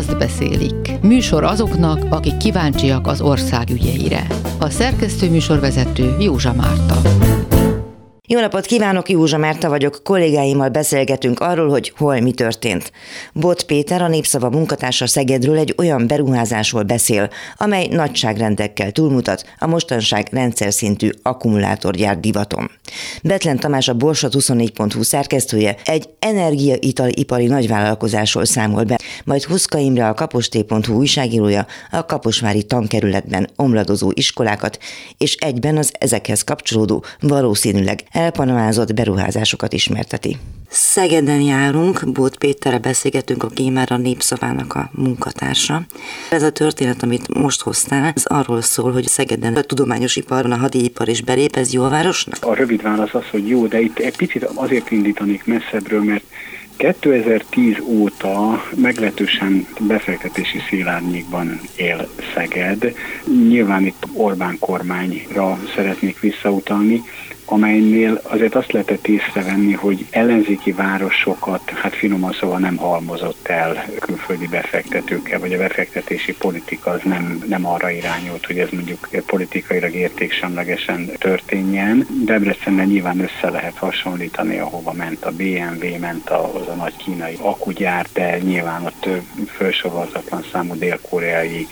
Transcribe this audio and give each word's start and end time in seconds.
azt 0.00 0.18
beszélik. 0.18 1.00
Műsor 1.02 1.44
azoknak, 1.44 2.06
akik 2.08 2.36
kíváncsiak 2.36 3.06
az 3.06 3.20
ország 3.20 3.70
ügyeire. 3.70 4.26
A 4.58 4.70
szerkesztő 4.70 5.30
műsorvezető 5.30 6.16
Józsa 6.18 6.52
Márta. 6.52 7.00
Jó 8.28 8.40
napot 8.40 8.66
kívánok, 8.66 9.08
Józsa 9.08 9.38
Márta 9.38 9.68
vagyok, 9.68 10.00
kollégáimmal 10.04 10.68
beszélgetünk 10.68 11.40
arról, 11.40 11.68
hogy 11.68 11.92
hol 11.96 12.20
mi 12.20 12.32
történt. 12.32 12.92
Bot 13.32 13.62
Péter, 13.62 14.02
a 14.02 14.08
Népszava 14.08 14.50
munkatársa 14.50 15.06
Szegedről 15.06 15.58
egy 15.58 15.74
olyan 15.78 16.06
beruházásról 16.06 16.82
beszél, 16.82 17.30
amely 17.56 17.86
nagyságrendekkel 17.86 18.92
túlmutat 18.92 19.44
a 19.58 19.66
mostanság 19.66 20.28
rendszer 20.32 20.72
szintű 20.72 21.08
akkumulátorgyár 21.22 22.20
divatom. 22.20 22.70
Betlen 23.22 23.58
Tamás 23.58 23.88
a 23.88 23.94
Borsat 23.94 24.34
24.hu 24.34 25.02
szerkesztője 25.02 25.76
egy 25.84 26.08
energiaitali 26.18 27.46
nagyvállalkozásról 27.46 28.44
számol 28.44 28.84
be, 28.84 28.98
majd 29.24 29.42
Huszka 29.42 29.78
Imre 29.78 30.08
a 30.08 30.14
kaposté.hu 30.14 30.94
újságírója 30.94 31.66
a 31.90 32.06
Kaposvári 32.06 32.62
tankerületben 32.62 33.48
omladozó 33.56 34.10
iskolákat, 34.14 34.78
és 35.18 35.34
egyben 35.34 35.76
az 35.76 35.92
ezekhez 35.98 36.42
kapcsolódó 36.42 37.04
valószínűleg 37.20 38.02
elpanomázott 38.10 38.94
beruházásokat 38.94 39.72
ismerteti. 39.72 40.36
Szegeden 40.72 41.40
járunk, 41.40 42.12
Bót 42.12 42.36
Péterre 42.36 42.78
beszélgetünk, 42.78 43.42
aki 43.42 43.70
már 43.70 43.92
a 43.92 43.96
Népszavának 43.96 44.74
a 44.74 44.90
munkatársa. 44.94 45.82
Ez 46.30 46.42
a 46.42 46.50
történet, 46.50 47.02
amit 47.02 47.34
most 47.34 47.60
hoztál, 47.60 48.12
ez 48.14 48.24
arról 48.24 48.60
szól, 48.60 48.92
hogy 48.92 49.06
Szegeden 49.06 49.56
a 49.56 49.62
tudományos 49.62 50.16
iparban 50.16 50.52
a 50.52 50.56
hadipar 50.56 51.08
is 51.08 51.22
belép, 51.22 51.56
ez 51.56 51.72
jó 51.72 51.82
a 51.84 51.88
városnak? 51.88 52.44
A 52.44 52.54
rövid 52.54 52.82
válasz 52.82 53.14
az, 53.14 53.24
hogy 53.30 53.48
jó, 53.48 53.66
de 53.66 53.80
itt 53.80 53.98
egy 53.98 54.16
picit 54.16 54.44
azért 54.44 54.90
indítanék 54.90 55.44
messzebbről, 55.44 56.02
mert 56.02 56.24
2010 56.76 57.76
óta 57.84 58.64
meglehetősen 58.76 59.66
befektetési 59.80 60.58
szélárnyékban 60.68 61.60
él 61.76 62.08
Szeged. 62.34 62.94
Nyilván 63.48 63.86
itt 63.86 64.06
Orbán 64.12 64.56
kormányra 64.58 65.58
szeretnék 65.74 66.20
visszautalni, 66.20 67.02
amelynél 67.50 68.20
azért 68.22 68.54
azt 68.54 68.72
lehetett 68.72 69.06
észrevenni, 69.06 69.72
hogy 69.72 70.06
ellenzéki 70.10 70.72
városokat, 70.72 71.70
hát 71.70 71.94
finoman 71.94 72.32
szóval 72.32 72.58
nem 72.58 72.76
halmozott 72.76 73.48
el 73.48 73.84
külföldi 73.98 74.46
befektetőkkel, 74.46 75.38
vagy 75.38 75.52
a 75.52 75.58
befektetési 75.58 76.34
politika 76.34 76.90
az 76.90 77.00
nem, 77.04 77.44
nem 77.48 77.66
arra 77.66 77.90
irányult, 77.90 78.46
hogy 78.46 78.58
ez 78.58 78.68
mondjuk 78.72 79.08
politikailag 79.26 79.94
értéksemlegesen 79.94 81.10
történjen. 81.18 82.06
Debrecenben 82.24 82.86
nyilván 82.86 83.20
össze 83.20 83.50
lehet 83.50 83.76
hasonlítani, 83.76 84.58
ahova 84.58 84.92
ment 84.92 85.24
a 85.24 85.30
BMW, 85.30 85.98
ment 85.98 86.30
az 86.30 86.68
a 86.68 86.74
nagy 86.74 86.96
kínai 86.96 87.36
akugyár, 87.40 88.06
de 88.12 88.38
nyilván 88.38 88.84
ott 88.84 89.08
felsorolhatatlan 89.46 90.44
számú 90.52 90.74
dél-koreai 90.74 91.66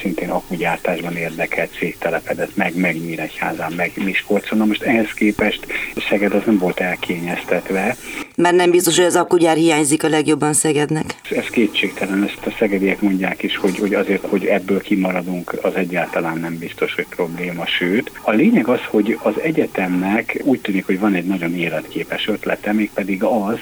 szintén 0.00 0.30
akugyártásban 0.30 1.16
érdekelt 1.16 1.70
cég 1.78 1.98
telepedett 1.98 2.56
meg, 2.56 2.76
meg 2.76 2.96
Nyíregyházán, 2.96 3.72
meg 3.72 3.92
Miskolcon. 4.04 4.58
Na 4.58 4.64
most 4.64 4.82
ehhez 4.82 5.12
képest 5.14 5.66
Szeged 6.08 6.34
az 6.34 6.42
nem 6.46 6.58
volt 6.58 6.80
elkényeztetve. 6.80 7.96
Mert 8.36 8.56
nem 8.56 8.70
biztos, 8.70 8.96
hogy 8.96 9.04
az 9.04 9.16
akugyár 9.16 9.56
hiányzik 9.56 10.04
a 10.04 10.08
legjobban 10.08 10.52
Szegednek. 10.52 11.14
Ez 11.30 11.46
kétségtelen, 11.46 12.22
ezt 12.22 12.46
a 12.46 12.54
szegediek 12.58 13.00
mondják 13.00 13.42
is, 13.42 13.56
hogy, 13.56 13.78
hogy 13.78 13.94
azért, 13.94 14.26
hogy 14.26 14.46
ebből 14.46 14.80
kimaradunk, 14.80 15.58
az 15.62 15.74
egyáltalán 15.74 16.38
nem 16.38 16.58
biztos, 16.58 16.94
hogy 16.94 17.06
probléma, 17.08 17.66
sőt. 17.66 18.10
A 18.20 18.30
lényeg 18.30 18.68
az, 18.68 18.80
hogy 18.86 19.18
az 19.22 19.34
egyetemnek 19.42 20.40
úgy 20.44 20.60
tűnik, 20.60 20.86
hogy 20.86 20.98
van 20.98 21.14
egy 21.14 21.26
nagyon 21.26 21.56
életképes 21.56 22.28
ötlete, 22.28 22.72
mégpedig 22.72 23.22
az, 23.22 23.58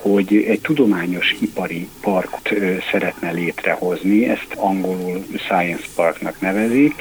hogy 0.00 0.44
egy 0.48 0.60
tudományos 0.60 1.36
ipari 1.40 1.88
parkot 2.00 2.50
szeretne 2.90 3.30
létrehozni, 3.30 4.28
ezt 4.28 4.54
angolul 4.56 5.24
Science 5.36 5.84
Parknak 5.94 6.40
nevezik. 6.40 6.94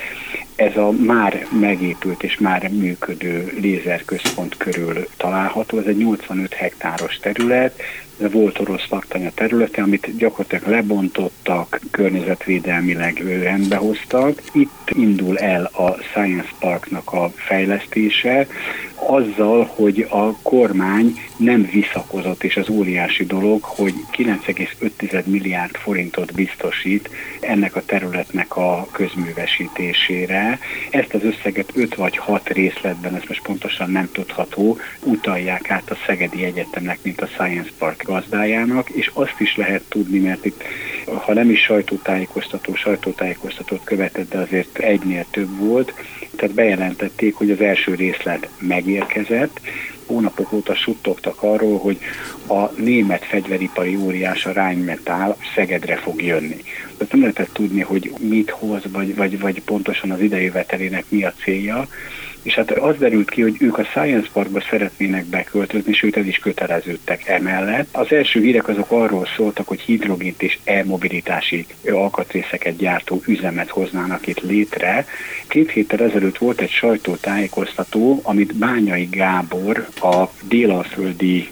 Ez 0.56 0.78
a 0.78 0.92
már 0.92 1.48
megépült 1.59 2.23
és 2.23 2.38
már 2.39 2.70
működő 2.70 3.54
lézerközpont 3.61 4.58
körül 4.58 5.08
található, 5.17 5.77
ez 5.77 5.86
egy 5.86 5.98
85 5.98 6.54
hektáros 6.54 7.17
terület, 7.17 7.82
ez 8.21 8.32
volt 8.32 8.60
orosz 8.60 8.88
laktanya 8.89 9.32
területe, 9.33 9.82
amit 9.82 10.17
gyakorlatilag 10.17 10.67
lebontottak, 10.67 11.80
környezetvédelmileg 11.92 13.42
rendbehoztak. 13.42 14.42
Itt 14.52 14.89
indul 14.95 15.38
el 15.38 15.64
a 15.64 15.98
Science 16.02 16.50
Parknak 16.60 17.14
a 17.14 17.32
fejlesztése, 17.36 18.48
azzal, 19.08 19.70
hogy 19.76 20.08
a 20.10 20.32
kormány 20.42 21.14
nem 21.38 21.70
visszakozott, 21.72 22.44
és 22.44 22.58
az 22.58 22.70
óriási 22.70 23.26
dolog, 23.26 23.64
hogy 23.64 23.94
9,5 24.18 25.23
milliárd 25.23 25.76
forintot 25.76 26.34
biztosít 26.34 27.10
ennek 27.40 27.76
a 27.76 27.86
területnek 27.86 28.56
a 28.56 28.88
közművesítésére. 28.92 30.60
Ezt 30.90 31.14
az 31.14 31.23
összeget 31.23 31.72
5 31.76 31.95
vagy 31.95 32.18
6 32.18 32.50
részletben, 32.50 33.16
ez 33.16 33.22
most 33.28 33.42
pontosan 33.42 33.92
nem 33.92 34.10
tudható, 34.12 34.78
utalják 35.04 35.72
át 35.72 35.92
a 35.92 35.98
Szegedi 36.06 36.44
Egyetemnek, 36.44 37.00
mint 37.02 37.22
a 37.22 37.28
Science 37.28 37.72
Park 37.78 38.04
gazdájának, 38.04 38.89
és 38.89 39.12
azt 39.14 39.39
is 39.39 39.56
lehet 39.56 39.84
tudni, 39.89 40.20
mert 40.20 40.45
itt, 40.45 40.64
ha 41.06 41.34
nem 41.34 41.50
is 41.50 41.62
sajtótájékoztató, 41.62 42.76
sajtótájékoztatót 42.76 43.84
követett, 43.84 44.30
de 44.30 44.38
azért 44.38 44.78
egynél 44.78 45.26
több 45.32 45.58
volt, 45.58 45.94
tehát 46.38 46.56
bejelentették, 46.56 47.36
hogy 47.36 47.52
az 47.52 47.62
első 47.62 47.95
részlet 47.95 48.50
megérkezett, 48.97 49.59
hónapok 50.05 50.53
óta 50.53 50.75
suttogtak 50.75 51.43
arról, 51.43 51.77
hogy 51.77 51.97
a 52.47 52.71
német 52.77 53.25
fegyveripari 53.25 53.95
óriás 53.95 54.45
a 54.45 54.52
Rheinmetall 54.52 55.35
Szegedre 55.55 55.95
fog 55.95 56.21
jönni. 56.21 56.63
Tehát 56.97 57.13
nem 57.13 57.21
lehetett 57.21 57.53
tudni, 57.53 57.81
hogy 57.81 58.13
mit 58.19 58.49
hoz, 58.49 58.81
vagy, 58.91 59.15
vagy, 59.15 59.39
vagy 59.39 59.61
pontosan 59.61 60.11
az 60.11 60.21
idejévetelének 60.21 61.05
mi 61.09 61.23
a 61.23 61.33
célja, 61.43 61.87
és 62.47 62.55
hát 62.55 62.71
az 62.71 62.97
derült 62.97 63.30
ki, 63.30 63.41
hogy 63.41 63.55
ők 63.59 63.77
a 63.77 63.83
Science 63.83 64.30
Parkba 64.33 64.61
szeretnének 64.69 65.25
beköltözni, 65.25 65.93
sőt 65.93 66.17
ez 66.17 66.25
is 66.25 66.37
köteleződtek 66.37 67.27
emellett. 67.27 67.87
Az 67.91 68.11
első 68.11 68.41
hírek 68.41 68.67
azok 68.67 68.91
arról 68.91 69.27
szóltak, 69.35 69.67
hogy 69.67 69.79
hidrogént 69.79 70.41
és 70.41 70.58
e-mobilitási 70.64 71.65
alkatrészeket 71.91 72.75
gyártó 72.75 73.21
üzemet 73.25 73.69
hoznának 73.69 74.27
itt 74.27 74.39
létre. 74.41 75.05
Két 75.47 75.71
héttel 75.71 76.03
ezelőtt 76.03 76.37
volt 76.37 76.61
egy 76.61 76.69
sajtótájékoztató, 76.69 78.19
amit 78.23 78.55
Bányai 78.55 79.08
Gábor, 79.11 79.87
a 80.02 80.25
délalföldi 80.47 81.49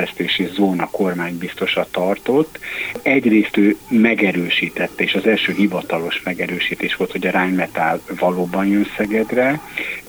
gazdaságfejlesztési 0.00 0.54
zóna 0.54 0.90
kormánybiztosa 0.90 1.86
tartott. 1.90 2.58
Egyrészt 3.02 3.56
ő 3.56 3.76
megerősítette, 3.88 5.02
és 5.02 5.14
az 5.14 5.26
első 5.26 5.52
hivatalos 5.52 6.22
megerősítés 6.22 6.96
volt, 6.96 7.12
hogy 7.12 7.26
a 7.26 7.30
Rheinmetall 7.30 8.00
valóban 8.18 8.66
jön 8.66 8.86
Szegedre, 8.96 9.60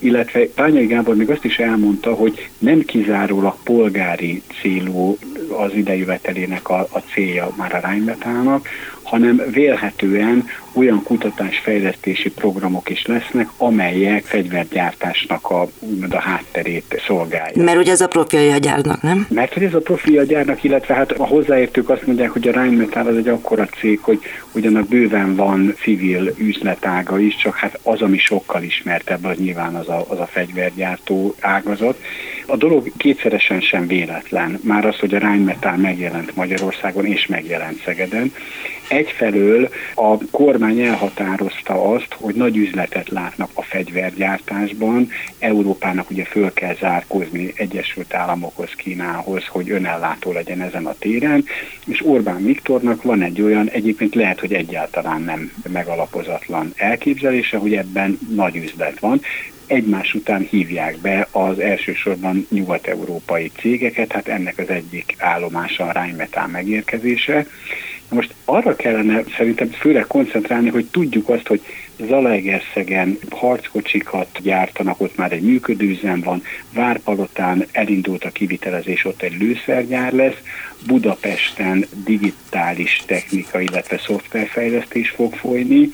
illetve 0.01 0.45
Pányai 0.56 0.85
Gábor 0.85 1.16
még 1.16 1.29
azt 1.29 1.45
is 1.45 1.59
elmondta, 1.59 2.13
hogy 2.13 2.50
nem 2.57 2.79
kizárólag 2.79 3.56
polgári 3.63 4.41
célú 4.62 5.17
az 5.50 5.73
idejövetelének 5.73 6.69
a, 6.69 6.88
a 6.91 7.00
célja 7.13 7.53
már 7.57 7.73
a 7.75 7.79
Rheinmetallnak, 7.79 8.67
hanem 9.12 9.41
vélhetően 9.51 10.47
olyan 10.73 11.03
kutatásfejlesztési 11.03 12.31
programok 12.31 12.89
is 12.89 13.06
lesznek, 13.06 13.47
amelyek 13.57 14.23
fegyvergyártásnak 14.23 15.50
a, 15.50 15.62
a 16.09 16.19
hátterét 16.19 17.01
szolgálják. 17.07 17.56
Mert 17.56 17.78
ugye 17.78 17.91
ez 17.91 18.01
a 18.01 18.07
profilja 18.07 18.53
a 18.53 18.57
gyárnak, 18.57 19.01
nem? 19.01 19.28
Mert 19.29 19.53
hogy 19.53 19.63
ez 19.63 19.73
a 19.73 19.79
profilja 19.79 20.22
a 20.22 20.25
gyárnak, 20.25 20.63
illetve 20.63 20.94
hát 20.94 21.12
a 21.12 21.25
hozzáértők 21.28 21.89
azt 21.89 22.06
mondják, 22.06 22.29
hogy 22.29 22.47
a 22.47 22.51
Rheinmetall 22.51 23.06
az 23.06 23.16
egy 23.16 23.28
akkora 23.28 23.66
cég, 23.66 24.00
hogy 24.01 24.19
ugyanak 24.51 24.88
bőven 24.88 25.35
van 25.35 25.75
civil 25.81 26.33
üzletága 26.38 27.19
is, 27.19 27.35
csak 27.35 27.56
hát 27.56 27.79
az, 27.83 28.01
ami 28.01 28.18
sokkal 28.18 28.63
ismertebb, 28.63 29.25
az 29.25 29.38
nyilván 29.38 29.75
az 29.75 29.88
a, 29.91 30.06
az 30.07 30.19
a 30.19 30.25
fegyvergyártó 30.25 31.35
ágazat. 31.40 31.97
A 32.46 32.56
dolog 32.56 32.91
kétszeresen 32.97 33.62
sem 33.62 33.88
véletlen. 33.88 34.59
Már 34.63 34.85
az, 34.85 35.00
hogy 35.00 35.13
a 35.13 35.18
Rheinmetall 35.18 35.78
megjelent 35.78 36.35
Magyarországon 36.35 37.06
és 37.06 37.28
megjelent 37.28 37.81
Szegeden, 37.84 38.31
Egyfelől 38.92 39.69
a 39.95 40.18
kormány 40.31 40.80
elhatározta 40.80 41.92
azt, 41.92 42.16
hogy 42.19 42.36
nagy 42.36 42.57
üzletet 42.57 43.10
látnak 43.10 43.50
a 43.54 43.62
fegyvergyártásban, 43.62 45.10
Európának 45.39 46.10
ugye 46.10 46.24
föl 46.24 46.54
kell 46.54 46.75
zárkózni 46.75 47.54
Egyesült 47.56 48.13
Államokhoz, 48.13 48.69
Kínához, 48.75 49.45
hogy 49.45 49.69
önellátó 49.69 50.31
legyen 50.31 50.62
ezen 50.62 50.86
a 50.86 50.95
téren, 51.00 51.45
és 51.86 52.06
Orbán 52.06 52.44
Viktornak 52.44 53.04
van 53.04 53.21
egy 53.21 53.42
olyan, 53.42 53.69
egyébként 53.69 54.16
lehet, 54.16 54.39
hogy 54.39 54.54
egyáltalán 54.54 55.21
nem 55.21 55.51
megalapozatlan 55.69 56.74
elképzelése, 56.75 57.57
hogy 57.57 57.74
ebben 57.74 58.19
nagy 58.36 58.56
üzlet 58.56 59.00
van, 59.00 59.21
egymás 59.71 60.13
után 60.13 60.47
hívják 60.50 60.97
be 60.97 61.27
az 61.31 61.59
elsősorban 61.59 62.47
nyugat-európai 62.50 63.51
cégeket, 63.59 64.12
hát 64.12 64.27
ennek 64.27 64.57
az 64.57 64.69
egyik 64.69 65.15
állomása 65.18 65.88
a 65.88 65.91
Rheinmetall 65.91 66.47
megérkezése, 66.47 67.45
most 68.12 68.33
arra 68.45 68.75
kellene 68.75 69.23
szerintem 69.38 69.69
főleg 69.69 70.07
koncentrálni, 70.07 70.69
hogy 70.69 70.85
tudjuk 70.85 71.29
azt, 71.29 71.47
hogy 71.47 71.62
Zalaegerszegen 72.07 73.18
harckocsikat 73.29 74.39
gyártanak, 74.41 75.01
ott 75.01 75.15
már 75.15 75.31
egy 75.31 75.41
működőzem 75.41 76.19
van, 76.19 76.44
Várpalotán 76.73 77.65
elindult 77.71 78.23
a 78.23 78.29
kivitelezés, 78.29 79.06
ott 79.06 79.21
egy 79.21 79.38
lőszergyár 79.39 80.13
lesz, 80.13 80.38
Budapesten 80.88 81.85
digitális 82.06 83.01
technika, 83.06 83.62
illetve 83.62 83.97
szoftverfejlesztés 83.97 85.09
fog 85.09 85.33
folyni, 85.33 85.89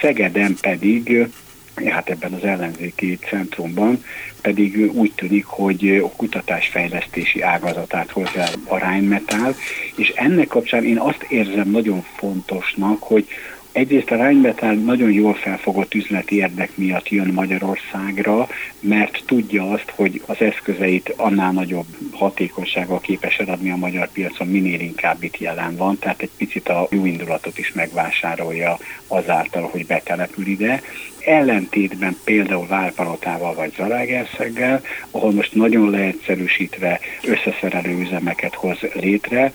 Szegeden 0.00 0.56
pedig 0.60 1.26
hát 1.74 2.10
ebben 2.10 2.32
az 2.32 2.44
ellenzéki 2.44 3.18
centrumban 3.28 4.04
pedig 4.42 4.90
úgy 4.92 5.12
tűnik, 5.12 5.44
hogy 5.44 6.00
a 6.04 6.10
kutatásfejlesztési 6.16 7.40
ágazatát 7.40 8.10
hozzá 8.10 8.48
a 8.64 8.78
Rheinmetall, 8.78 9.54
és 9.96 10.08
ennek 10.08 10.46
kapcsán 10.46 10.84
én 10.84 10.98
azt 10.98 11.22
érzem 11.28 11.70
nagyon 11.70 12.04
fontosnak, 12.16 13.02
hogy 13.02 13.26
Egyrészt 13.74 14.10
a 14.10 14.14
Rheinmetall 14.14 14.74
nagyon 14.74 15.12
jól 15.12 15.34
felfogott 15.34 15.94
üzleti 15.94 16.36
érdek 16.36 16.70
miatt 16.74 17.08
jön 17.08 17.30
Magyarországra, 17.32 18.48
mert 18.80 19.22
tudja 19.26 19.70
azt, 19.70 19.92
hogy 19.94 20.22
az 20.26 20.40
eszközeit 20.40 21.12
annál 21.16 21.52
nagyobb 21.52 21.86
hatékonysággal 22.12 23.00
képes 23.00 23.38
eladni 23.38 23.70
a 23.70 23.76
magyar 23.76 24.08
piacon, 24.12 24.46
minél 24.46 24.80
inkább 24.80 25.22
itt 25.22 25.38
jelen 25.38 25.76
van, 25.76 25.98
tehát 25.98 26.20
egy 26.20 26.30
picit 26.36 26.68
a 26.68 26.88
jó 26.90 27.04
indulatot 27.06 27.58
is 27.58 27.72
megvásárolja 27.72 28.78
azáltal, 29.06 29.68
hogy 29.72 29.86
betelepül 29.86 30.46
ide. 30.46 30.82
Ellentétben 31.24 32.16
például 32.24 32.66
Várpalotával 32.66 33.54
vagy 33.54 33.72
Zalaegerszeggel, 33.76 34.82
ahol 35.10 35.32
most 35.32 35.54
nagyon 35.54 35.90
leegyszerűsítve 35.90 37.00
összeszerelő 37.22 38.00
üzemeket 38.00 38.54
hoz 38.54 38.78
létre, 38.92 39.52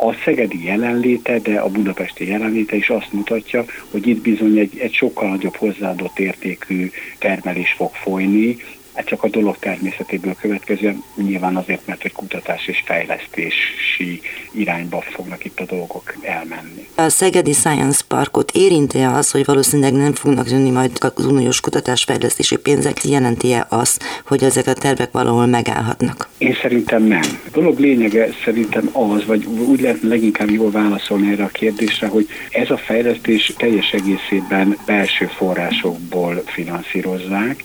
a 0.00 0.12
szegedi 0.24 0.64
jelenléte, 0.64 1.38
de 1.38 1.58
a 1.58 1.68
budapesti 1.68 2.28
jelenléte 2.28 2.76
is 2.76 2.90
azt 2.90 3.12
mutatja, 3.12 3.64
hogy 3.90 4.06
itt 4.06 4.20
bizony 4.20 4.58
egy, 4.58 4.78
egy 4.78 4.92
sokkal 4.92 5.28
nagyobb 5.28 5.56
hozzáadott 5.56 6.18
értékű 6.18 6.90
termelés 7.18 7.72
fog 7.72 7.90
folyni, 7.92 8.56
ez 8.98 9.04
csak 9.04 9.22
a 9.22 9.28
dolog 9.28 9.58
természetéből 9.58 10.34
következően, 10.40 11.02
nyilván 11.16 11.56
azért, 11.56 11.86
mert 11.86 12.02
hogy 12.02 12.12
kutatás 12.12 12.66
és 12.66 12.82
fejlesztési 12.84 14.20
irányba 14.52 15.00
fognak 15.00 15.44
itt 15.44 15.60
a 15.60 15.64
dolgok 15.64 16.14
elmenni. 16.22 16.88
A 16.94 17.08
Szegedi 17.08 17.52
Science 17.52 18.04
Parkot 18.08 18.50
érinti 18.54 18.98
-e 18.98 19.10
az, 19.10 19.30
hogy 19.30 19.44
valószínűleg 19.44 19.92
nem 19.92 20.12
fognak 20.12 20.50
jönni 20.50 20.70
majd 20.70 20.90
az 21.16 21.24
uniós 21.24 21.60
kutatásfejlesztési 21.60 22.56
pénzek, 22.56 23.04
jelenti-e 23.04 23.66
az, 23.68 23.98
hogy 24.26 24.42
ezek 24.42 24.66
a 24.66 24.72
tervek 24.72 25.10
valahol 25.10 25.46
megállhatnak? 25.46 26.28
Én 26.38 26.56
szerintem 26.62 27.02
nem. 27.02 27.40
A 27.46 27.50
dolog 27.52 27.78
lényege 27.78 28.28
szerintem 28.44 28.88
az, 28.92 29.24
vagy 29.24 29.44
úgy 29.44 29.80
lehet 29.80 30.02
leginkább 30.02 30.50
jól 30.50 30.70
válaszolni 30.70 31.30
erre 31.30 31.44
a 31.44 31.48
kérdésre, 31.48 32.06
hogy 32.06 32.28
ez 32.50 32.70
a 32.70 32.76
fejlesztés 32.76 33.52
teljes 33.56 33.90
egészében 33.90 34.76
belső 34.86 35.26
forrásokból 35.26 36.42
finanszírozzák, 36.46 37.64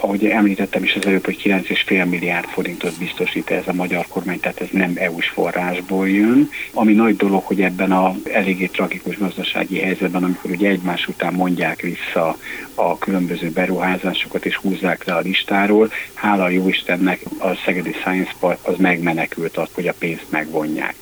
ahogy 0.00 0.26
említettem 0.26 0.82
is 0.82 0.94
az 0.94 1.06
előbb, 1.06 1.24
hogy 1.24 1.42
9,5 1.42 2.08
milliárd 2.08 2.46
forintot 2.46 2.98
biztosít 2.98 3.50
ez 3.50 3.62
a 3.66 3.72
magyar 3.72 4.06
kormány, 4.08 4.40
tehát 4.40 4.60
ez 4.60 4.68
nem 4.70 4.92
EU-s 4.94 5.28
forrásból 5.28 6.08
jön. 6.08 6.50
Ami 6.72 6.92
nagy 6.92 7.16
dolog, 7.16 7.42
hogy 7.44 7.62
ebben 7.62 7.92
a 7.92 8.14
eléggé 8.32 8.66
tragikus 8.66 9.18
gazdasági 9.18 9.78
helyzetben, 9.78 10.24
amikor 10.24 10.50
ugye 10.50 10.68
egymás 10.68 11.08
után 11.08 11.32
mondják 11.34 11.80
vissza 11.80 12.36
a 12.74 12.98
különböző 12.98 13.50
beruházásokat 13.50 14.46
és 14.46 14.56
húzzák 14.56 15.04
le 15.04 15.14
a 15.14 15.20
listáról, 15.20 15.90
hála 16.14 16.44
a 16.44 16.48
jó 16.48 16.68
Istennek 16.68 17.20
a 17.38 17.54
Szegedi 17.64 17.92
Science 17.92 18.32
Park 18.40 18.58
az 18.62 18.76
megmenekült 18.76 19.56
azt, 19.56 19.74
hogy 19.74 19.86
a 19.86 19.94
pénzt 19.98 20.26
megvonják. 20.28 20.94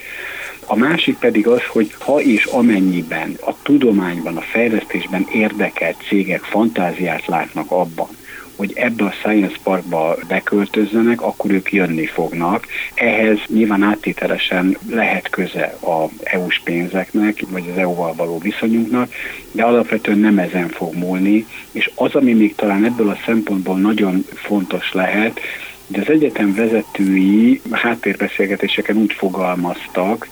A 0.69 0.77
másik 0.77 1.19
pedig 1.19 1.47
az, 1.47 1.63
hogy 1.69 1.95
ha 1.99 2.21
és 2.21 2.45
amennyiben 2.45 3.37
a 3.41 3.55
tudományban, 3.63 4.37
a 4.37 4.41
fejlesztésben 4.41 5.27
érdekelt 5.33 5.97
cégek 6.09 6.43
fantáziát 6.43 7.27
látnak 7.27 7.71
abban, 7.71 8.09
hogy 8.57 8.73
ebbe 8.75 9.05
a 9.05 9.11
Science 9.11 9.57
Parkba 9.63 10.17
beköltözzenek, 10.29 11.23
akkor 11.23 11.51
ők 11.51 11.73
jönni 11.73 12.07
fognak. 12.07 12.67
Ehhez 12.95 13.39
nyilván 13.47 13.83
áttételesen 13.83 14.77
lehet 14.91 15.29
köze 15.29 15.77
a 15.81 16.09
EU-s 16.23 16.61
pénzeknek, 16.65 17.41
vagy 17.49 17.65
az 17.73 17.79
EU-val 17.79 18.15
való 18.15 18.39
viszonyunknak, 18.39 19.13
de 19.53 19.63
alapvetően 19.63 20.19
nem 20.19 20.39
ezen 20.39 20.69
fog 20.69 20.95
múlni, 20.95 21.47
és 21.73 21.91
az, 21.95 22.15
ami 22.15 22.33
még 22.33 22.55
talán 22.55 22.85
ebből 22.85 23.09
a 23.09 23.19
szempontból 23.25 23.79
nagyon 23.79 24.25
fontos 24.35 24.93
lehet, 24.93 25.41
de 25.87 26.01
az 26.01 26.11
egyetem 26.11 26.55
vezetői 26.55 27.61
háttérbeszélgetéseken 27.71 28.97
úgy 28.97 29.13
fogalmaztak, 29.13 30.29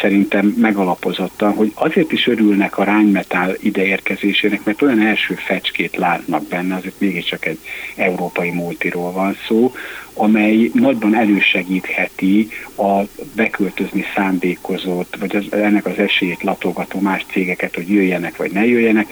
szerintem 0.00 0.46
megalapozottan, 0.46 1.52
hogy 1.52 1.72
azért 1.74 2.12
is 2.12 2.26
örülnek 2.26 2.78
a 2.78 2.84
ránymetál 2.84 3.54
ideérkezésének, 3.60 4.64
mert 4.64 4.82
olyan 4.82 5.00
első 5.00 5.34
fecskét 5.34 5.96
látnak 5.96 6.48
benne, 6.48 6.74
azért 6.74 7.00
mégiscsak 7.00 7.46
egy 7.46 7.58
európai 7.96 8.50
multiról 8.50 9.12
van 9.12 9.36
szó, 9.46 9.72
amely 10.16 10.70
nagyban 10.72 11.14
elősegítheti 11.14 12.48
a 12.76 13.00
beköltözni 13.34 14.04
szándékozott, 14.14 15.16
vagy 15.18 15.36
az, 15.36 15.52
ennek 15.52 15.86
az 15.86 15.98
esélyét 15.98 16.42
latogató 16.42 17.00
más 17.00 17.26
cégeket, 17.30 17.74
hogy 17.74 17.88
jöjjenek 17.88 18.36
vagy 18.36 18.50
ne 18.50 18.66
jöjjenek, 18.66 19.06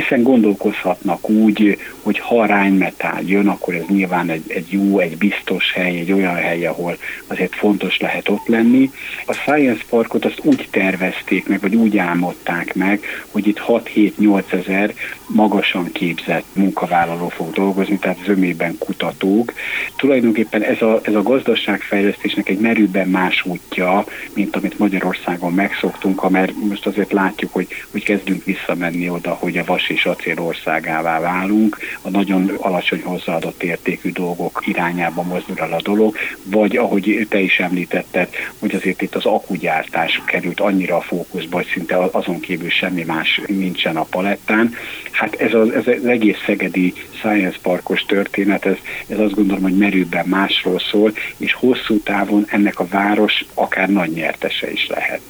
hiszen 0.00 0.22
gondolkozhatnak 0.22 1.28
úgy, 1.28 1.78
hogy 2.02 2.18
ha 2.18 2.46
ránymetál 2.46 3.22
jön, 3.22 3.48
akkor 3.48 3.74
ez 3.74 3.84
nyilván 3.88 4.30
egy, 4.30 4.44
egy 4.48 4.66
jó, 4.68 4.98
egy 4.98 5.16
biztos 5.16 5.72
hely, 5.72 5.98
egy 5.98 6.12
olyan 6.12 6.34
hely, 6.34 6.66
ahol 6.66 6.96
azért 7.26 7.54
fontos 7.54 7.98
lehet 7.98 8.28
ott 8.28 8.46
lenni. 8.46 8.90
A 9.26 9.32
Science 9.32 9.82
Parkot 9.88 10.24
azt 10.24 10.40
úgy 10.42 10.68
tervezték 10.70 11.48
meg, 11.48 11.60
vagy 11.60 11.74
úgy 11.74 11.96
álmodták 11.96 12.74
meg, 12.74 13.00
hogy 13.30 13.46
itt 13.46 13.62
6-7-8 13.66 14.52
ezer 14.52 14.94
magasan 15.26 15.92
képzett 15.92 16.44
munkavállaló 16.52 17.28
fog 17.28 17.52
dolgozni, 17.52 17.98
tehát 17.98 18.18
zömében 18.24 18.78
kutatók. 18.78 19.52
Tulajdonképpen 19.96 20.47
ez 20.50 20.82
a, 20.82 21.00
ez 21.02 21.14
a 21.14 21.22
gazdaságfejlesztésnek 21.22 22.48
egy 22.48 22.58
merőben 22.58 23.08
más 23.08 23.44
útja, 23.44 24.04
mint 24.34 24.56
amit 24.56 24.78
Magyarországon 24.78 25.52
megszoktunk, 25.52 26.30
mert 26.30 26.52
most 26.68 26.86
azért 26.86 27.12
látjuk, 27.12 27.52
hogy, 27.52 27.68
hogy 27.90 28.02
kezdünk 28.02 28.44
visszamenni 28.44 29.08
oda, 29.08 29.30
hogy 29.30 29.58
a 29.58 29.64
vas 29.64 29.88
és 29.88 30.06
acél 30.06 30.40
országává 30.40 31.20
válunk, 31.20 31.78
a 32.02 32.10
nagyon 32.10 32.52
alacsony 32.56 33.02
hozzáadott 33.02 33.62
értékű 33.62 34.12
dolgok 34.12 34.62
irányába 34.66 35.22
mozdul 35.22 35.58
el 35.58 35.72
a 35.72 35.82
dolog, 35.82 36.16
vagy 36.44 36.76
ahogy 36.76 37.26
te 37.28 37.40
is 37.40 37.58
említetted, 37.58 38.28
hogy 38.58 38.74
azért 38.74 39.02
itt 39.02 39.14
az 39.14 39.26
akugyártás 39.26 40.22
került 40.26 40.60
annyira 40.60 40.96
a 40.96 41.00
fókuszba, 41.00 41.56
hogy 41.56 41.70
szinte 41.72 41.96
azon 42.10 42.40
kívül 42.40 42.70
semmi 42.70 43.02
más 43.02 43.40
nincsen 43.46 43.96
a 43.96 44.02
palettán. 44.02 44.74
Hát 45.10 45.34
ez 45.34 45.54
az, 45.54 45.70
ez 45.70 45.86
az 45.86 46.06
egész 46.06 46.38
szegedi 46.46 46.94
Science 47.10 47.58
Parkos 47.62 48.02
történet, 48.02 48.66
ez, 48.66 48.76
ez 49.06 49.18
azt 49.18 49.34
gondolom, 49.34 49.62
hogy 49.62 49.76
merőben 49.76 50.28
másról 50.38 50.78
szól, 50.78 51.12
és 51.36 51.52
hosszú 51.52 52.00
távon 52.02 52.44
ennek 52.48 52.78
a 52.78 52.86
város 52.86 53.44
akár 53.54 53.88
nagy 53.88 54.10
nyertese 54.10 54.70
is 54.70 54.86
lehet. 54.86 55.20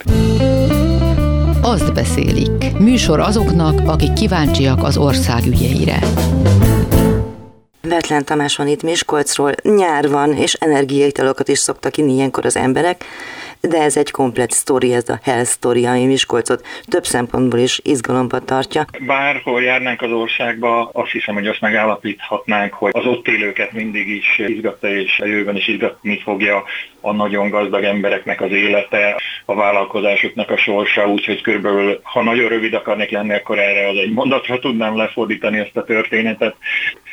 Azt 1.63 1.95
beszélik. 1.95 2.79
Műsor 2.79 3.21
azoknak, 3.21 3.81
akik 3.89 4.13
kíváncsiak 4.13 4.83
az 4.83 4.97
ország 4.97 5.47
ügyeire. 5.47 5.99
Betlen 7.89 8.25
Tamás 8.25 8.57
van 8.57 8.69
itt 8.69 8.83
Miskolcról, 8.83 9.53
nyár 9.63 10.09
van, 10.09 10.33
és 10.37 10.53
energiaitalokat 10.55 11.49
is 11.49 11.59
szoktak 11.59 11.97
inni 11.97 12.13
ilyenkor 12.13 12.45
az 12.45 12.57
emberek, 12.57 13.05
de 13.61 13.83
ez 13.83 13.97
egy 13.97 14.11
komplet 14.11 14.51
sztori, 14.51 14.93
ez 14.95 15.09
a 15.09 15.19
Hell 15.23 15.45
Story, 15.45 15.87
ami 15.87 16.07
Miskolcot 16.07 16.67
több 16.85 17.05
szempontból 17.05 17.59
is 17.59 17.81
izgalomba 17.85 18.39
tartja. 18.39 18.85
Bárhol 19.07 19.63
járnánk 19.63 20.03
az 20.03 20.11
országba, 20.11 20.91
azt 20.93 21.11
hiszem, 21.11 21.35
hogy 21.35 21.47
azt 21.47 21.61
megállapíthatnánk, 21.61 22.73
hogy 22.73 22.91
az 22.95 23.07
ott 23.07 23.29
élőket 23.29 23.73
mindig 23.73 24.09
is 24.09 24.39
izgatta, 24.47 24.89
és 24.89 25.19
a 25.19 25.27
jövőben 25.27 25.57
is 25.57 25.69
izgatni 25.69 26.21
fogja 26.25 26.65
a 27.09 27.13
nagyon 27.13 27.51
gazdag 27.51 27.85
embereknek 27.85 28.41
az 28.41 28.51
élete, 28.51 29.21
a 29.45 29.55
vállalkozásoknak 29.55 30.51
a 30.51 30.57
sorsa, 30.57 31.07
úgyhogy 31.07 31.41
körülbelül, 31.41 32.01
ha 32.03 32.23
nagyon 32.23 32.49
rövid 32.49 32.75
akarnék 32.75 33.11
lenni, 33.11 33.35
akkor 33.35 33.59
erre 33.59 33.89
az 33.89 33.97
egy 33.97 34.13
mondatra 34.13 34.59
tudnám 34.59 34.97
lefordítani 34.97 35.59
ezt 35.59 35.77
a 35.77 35.85
történetet. 35.85 36.57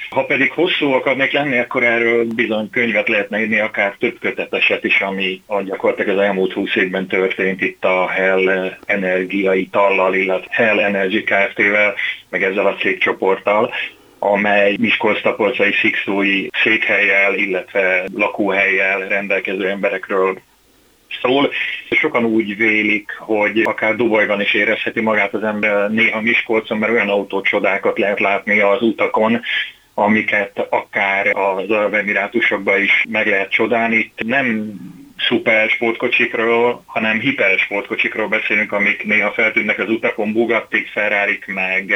Ha 0.09 0.25
pedig 0.25 0.51
hosszú 0.51 0.91
akarnék 0.91 1.31
lenni, 1.31 1.57
akkor 1.57 1.83
erről 1.83 2.25
bizony 2.35 2.69
könyvet 2.69 3.07
lehetne 3.07 3.39
írni, 3.39 3.59
akár 3.59 3.95
több 3.99 4.19
köteteset 4.19 4.83
is, 4.83 5.01
ami 5.01 5.41
a 5.45 5.61
gyakorlatilag 5.61 6.17
az 6.17 6.23
elmúlt 6.23 6.53
húsz 6.53 6.75
évben 6.75 7.07
történt 7.07 7.61
itt 7.61 7.83
a 7.83 8.07
Hell 8.07 8.75
energiai 8.85 9.67
tallal, 9.67 10.15
illetve 10.15 10.47
Hell 10.49 10.79
Energy 10.79 11.23
Kft-vel, 11.23 11.93
meg 12.29 12.43
ezzel 12.43 12.65
a 12.65 12.75
cégcsoporttal 12.75 13.73
amely 14.19 14.75
Miskolc-Tapolcai 14.79 15.74
szikszói 15.81 16.48
székhelyel, 16.63 17.34
illetve 17.36 18.05
lakóhelyel 18.13 19.07
rendelkező 19.07 19.69
emberekről 19.69 20.39
szól. 21.22 21.51
Sokan 21.89 22.25
úgy 22.25 22.57
vélik, 22.57 23.12
hogy 23.17 23.62
akár 23.63 23.95
Dubajban 23.95 24.41
is 24.41 24.53
érezheti 24.53 25.01
magát 25.01 25.34
az 25.34 25.43
ember 25.43 25.89
néha 25.89 26.22
Miskolcon, 26.22 26.77
mert 26.77 26.91
olyan 26.91 27.10
autócsodákat 27.10 27.98
lehet 27.98 28.19
látni 28.19 28.60
az 28.60 28.81
utakon, 28.81 29.41
amiket 29.93 30.67
akár 30.69 31.27
az 31.27 31.69
Arab 31.69 31.93
Emirátusokban 31.93 32.81
is 32.81 33.03
meg 33.10 33.27
lehet 33.27 33.51
csodálni. 33.51 33.95
Itt 33.95 34.24
nem 34.25 34.74
szuper 35.17 35.69
sportkocsikról, 35.69 36.84
hanem 36.86 37.19
hiper 37.19 37.60
sportkocsikról 37.60 38.27
beszélünk, 38.27 38.72
amik 38.72 39.03
néha 39.03 39.31
feltűnnek 39.31 39.79
az 39.79 39.89
utakon, 39.89 40.34
Bugattik, 40.34 40.88
Ferrari, 40.88 41.39
meg 41.45 41.93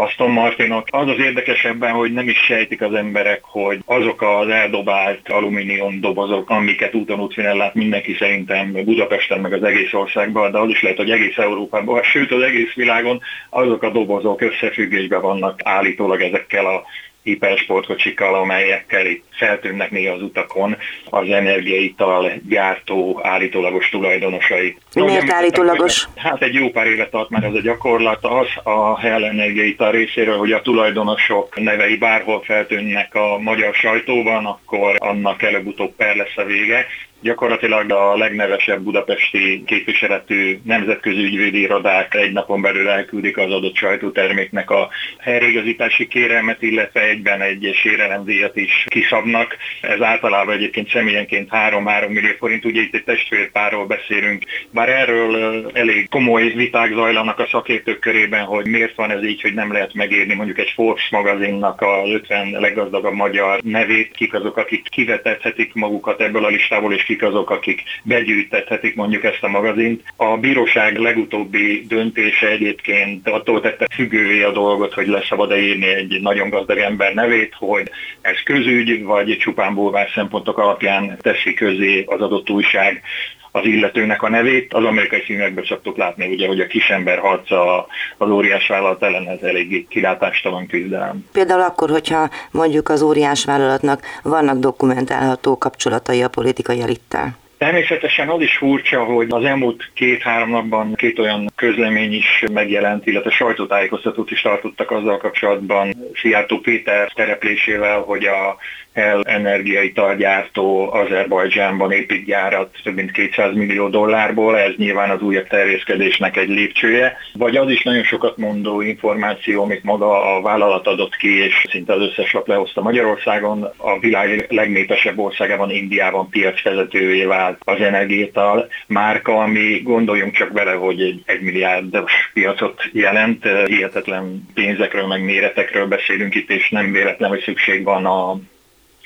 Aston 0.00 0.30
Martinok. 0.30 0.86
Az 0.90 1.08
az 1.08 1.18
érdekesebben, 1.18 1.92
hogy 1.92 2.12
nem 2.12 2.28
is 2.28 2.38
sejtik 2.38 2.82
az 2.82 2.94
emberek, 2.94 3.40
hogy 3.42 3.78
azok 3.84 4.22
az 4.22 4.48
eldobált 4.48 5.28
alumínium 5.28 6.00
dobozok, 6.00 6.50
amiket 6.50 6.94
úton 6.94 7.20
útvinel 7.20 7.56
lát 7.56 7.74
mindenki 7.74 8.14
szerintem 8.14 8.72
Budapesten 8.72 9.40
meg 9.40 9.52
az 9.52 9.62
egész 9.62 9.92
országban, 9.92 10.52
de 10.52 10.58
az 10.58 10.68
is 10.68 10.82
lehet, 10.82 10.98
hogy 10.98 11.10
egész 11.10 11.36
Európában, 11.36 12.02
sőt 12.02 12.32
az 12.32 12.42
egész 12.42 12.72
világon 12.74 13.20
azok 13.50 13.82
a 13.82 13.90
dobozok 13.90 14.40
összefüggésben 14.40 15.20
vannak 15.20 15.60
állítólag 15.64 16.20
ezekkel 16.20 16.66
a 16.66 16.82
hipersportkocsikkal, 17.22 18.34
amelyekkel 18.34 19.06
itt 19.06 19.24
feltűnnek 19.30 19.90
néha 19.90 20.14
az 20.14 20.22
utakon 20.22 20.76
az 21.04 21.28
energiaital 21.28 22.32
gyártó 22.48 23.20
állítólagos 23.22 23.88
tulajdonosai. 23.88 24.76
Miért 24.94 25.32
állítólagos? 25.32 26.08
Hát 26.16 26.42
egy 26.42 26.54
jó 26.54 26.70
pár 26.70 26.86
éve 26.86 27.08
tart 27.08 27.30
már 27.30 27.44
ez 27.44 27.54
a 27.54 27.60
gyakorlat. 27.60 28.24
Az 28.24 28.46
a 28.62 29.00
Hell 29.00 29.24
energiaital 29.24 29.90
részéről, 29.90 30.38
hogy 30.38 30.52
a 30.52 30.62
tulajdonosok 30.62 31.60
nevei 31.60 31.96
bárhol 31.96 32.42
feltűnnek 32.42 33.14
a 33.14 33.38
magyar 33.38 33.74
sajtóban, 33.74 34.46
akkor 34.46 34.96
annak 34.98 35.42
előbb-utóbb 35.42 35.94
per 35.96 36.16
lesz 36.16 36.36
a 36.36 36.44
vége 36.44 36.86
gyakorlatilag 37.20 37.90
a 37.90 38.16
legnevesebb 38.16 38.80
budapesti 38.80 39.62
képviseletű 39.66 40.58
nemzetközi 40.64 41.22
ügyvédi 41.22 41.60
irodák 41.60 42.14
egy 42.14 42.32
napon 42.32 42.60
belül 42.60 42.88
elküldik 42.88 43.36
az 43.36 43.52
adott 43.52 43.76
sajtóterméknek 43.76 44.70
a 44.70 44.88
helyreigazítási 45.18 46.06
kérelmet, 46.06 46.62
illetve 46.62 47.00
egyben 47.00 47.40
egy 47.40 47.70
sérelemdíjat 47.82 48.56
is 48.56 48.84
kiszabnak. 48.88 49.56
Ez 49.80 50.00
általában 50.00 50.54
egyébként 50.54 50.90
személyenként 50.90 51.48
3-3 51.52 52.08
millió 52.08 52.32
forint, 52.38 52.64
ugye 52.64 52.80
itt 52.80 52.94
egy 52.94 53.04
testvérpárról 53.04 53.86
beszélünk. 53.86 54.44
Bár 54.70 54.88
erről 54.88 55.70
elég 55.74 56.08
komoly 56.08 56.48
viták 56.48 56.92
zajlanak 56.92 57.38
a 57.38 57.48
szakértők 57.50 57.98
körében, 57.98 58.44
hogy 58.44 58.66
miért 58.66 58.94
van 58.94 59.10
ez 59.10 59.24
így, 59.24 59.40
hogy 59.40 59.54
nem 59.54 59.72
lehet 59.72 59.94
megírni 59.94 60.34
mondjuk 60.34 60.58
egy 60.58 60.72
Forbes 60.74 61.08
magazinnak 61.10 61.80
a 61.80 62.02
50 62.06 62.50
leggazdagabb 62.50 63.14
magyar 63.14 63.60
nevét, 63.62 64.10
kik 64.16 64.34
azok, 64.34 64.56
akik 64.56 64.88
kivetethetik 64.88 65.74
magukat 65.74 66.20
ebből 66.20 66.44
a 66.44 66.48
listából, 66.48 66.92
és 66.92 67.02
kik 67.10 67.22
azok, 67.22 67.50
akik 67.50 67.82
begyűjtethetik 68.02 68.94
mondjuk 68.94 69.24
ezt 69.24 69.42
a 69.42 69.48
magazint. 69.48 70.02
A 70.16 70.36
bíróság 70.36 70.98
legutóbbi 70.98 71.84
döntése 71.88 72.48
egyébként 72.48 73.28
attól 73.28 73.60
tette 73.60 73.86
függővé 73.92 74.42
a 74.42 74.52
dolgot, 74.52 74.92
hogy 74.92 75.06
leszabad-e 75.06 75.58
írni 75.58 75.86
egy 75.86 76.20
nagyon 76.20 76.48
gazdag 76.48 76.78
ember 76.78 77.14
nevét, 77.14 77.54
hogy 77.58 77.90
ez 78.20 78.42
közügy, 78.42 79.02
vagy 79.02 79.38
csupán 79.38 79.74
bulvár 79.74 80.08
szempontok 80.14 80.58
alapján 80.58 81.18
teszi 81.20 81.54
közé 81.54 82.04
az 82.06 82.20
adott 82.20 82.50
újság 82.50 83.02
az 83.50 83.64
illetőnek 83.64 84.22
a 84.22 84.28
nevét. 84.28 84.74
Az 84.74 84.84
amerikai 84.84 85.20
filmekben 85.20 85.64
szoktuk 85.64 85.96
látni, 85.96 86.26
ugye, 86.26 86.46
hogy 86.46 86.60
a 86.60 86.66
kisember 86.66 87.18
harca 87.18 87.86
az 88.16 88.30
óriás 88.30 88.68
vállalat 88.68 89.02
ellen 89.02 89.28
ez 89.28 89.42
elég 89.42 89.88
kilátástalan 89.88 90.66
küzdelem. 90.66 91.26
Például 91.32 91.60
akkor, 91.60 91.90
hogyha 91.90 92.30
mondjuk 92.50 92.88
az 92.88 93.02
óriás 93.02 93.44
vállalatnak 93.44 94.02
vannak 94.22 94.58
dokumentálható 94.58 95.58
kapcsolatai 95.58 96.22
a 96.22 96.28
politikai 96.28 96.80
elittel. 96.80 97.38
Természetesen 97.60 98.28
az 98.28 98.40
is 98.40 98.56
furcsa, 98.56 99.04
hogy 99.04 99.26
az 99.30 99.44
elmúlt 99.44 99.90
két-három 99.94 100.50
napban 100.50 100.94
két 100.94 101.18
olyan 101.18 101.52
közlemény 101.54 102.12
is 102.12 102.44
megjelent, 102.52 103.06
illetve 103.06 103.30
sajtótájékoztatót 103.30 104.30
is 104.30 104.42
tartottak 104.42 104.90
azzal 104.90 105.16
kapcsolatban 105.16 105.94
Szijjártó 106.20 106.58
Péter 106.58 107.12
tereplésével, 107.14 108.00
hogy 108.00 108.24
a 108.24 108.56
el 109.00 109.22
energiai 109.24 109.92
targyártó 109.92 110.92
Azerbajdzsánban 110.92 111.92
épít 111.92 112.24
gyárat 112.24 112.78
több 112.82 112.94
mint 112.94 113.10
200 113.10 113.54
millió 113.54 113.88
dollárból, 113.88 114.58
ez 114.58 114.72
nyilván 114.76 115.10
az 115.10 115.22
újabb 115.22 115.46
terjeszkedésnek 115.46 116.36
egy 116.36 116.48
lépcsője, 116.48 117.16
vagy 117.32 117.56
az 117.56 117.70
is 117.70 117.82
nagyon 117.82 118.04
sokat 118.04 118.36
mondó 118.36 118.80
információ, 118.80 119.62
amit 119.62 119.84
maga 119.84 120.36
a 120.36 120.40
vállalat 120.40 120.86
adott 120.86 121.16
ki, 121.16 121.44
és 121.44 121.64
szinte 121.70 121.92
az 121.92 122.00
összes 122.00 122.32
lap 122.32 122.48
lehozta 122.48 122.82
Magyarországon, 122.82 123.62
a 123.76 123.98
világ 123.98 124.46
legnépesebb 124.48 125.18
országában, 125.18 125.70
Indiában 125.70 126.28
piacvezetővé 126.28 127.24
vált 127.24 127.58
az 127.64 127.80
energiétal 127.80 128.68
márka, 128.86 129.36
ami 129.42 129.80
gondoljunk 129.82 130.32
csak 130.32 130.52
bele, 130.52 130.72
hogy 130.72 131.00
egy, 131.00 131.22
egy 131.26 131.40
milliárdos 131.40 132.12
piacot 132.32 132.82
jelent, 132.92 133.44
hihetetlen 133.66 134.48
pénzekről, 134.54 135.06
meg 135.06 135.24
méretekről 135.24 135.86
beszélünk 135.86 136.34
itt, 136.34 136.50
és 136.50 136.70
nem 136.70 136.92
véletlen, 136.92 137.30
hogy 137.30 137.42
szükség 137.42 137.84
van 137.84 138.06
a 138.06 138.38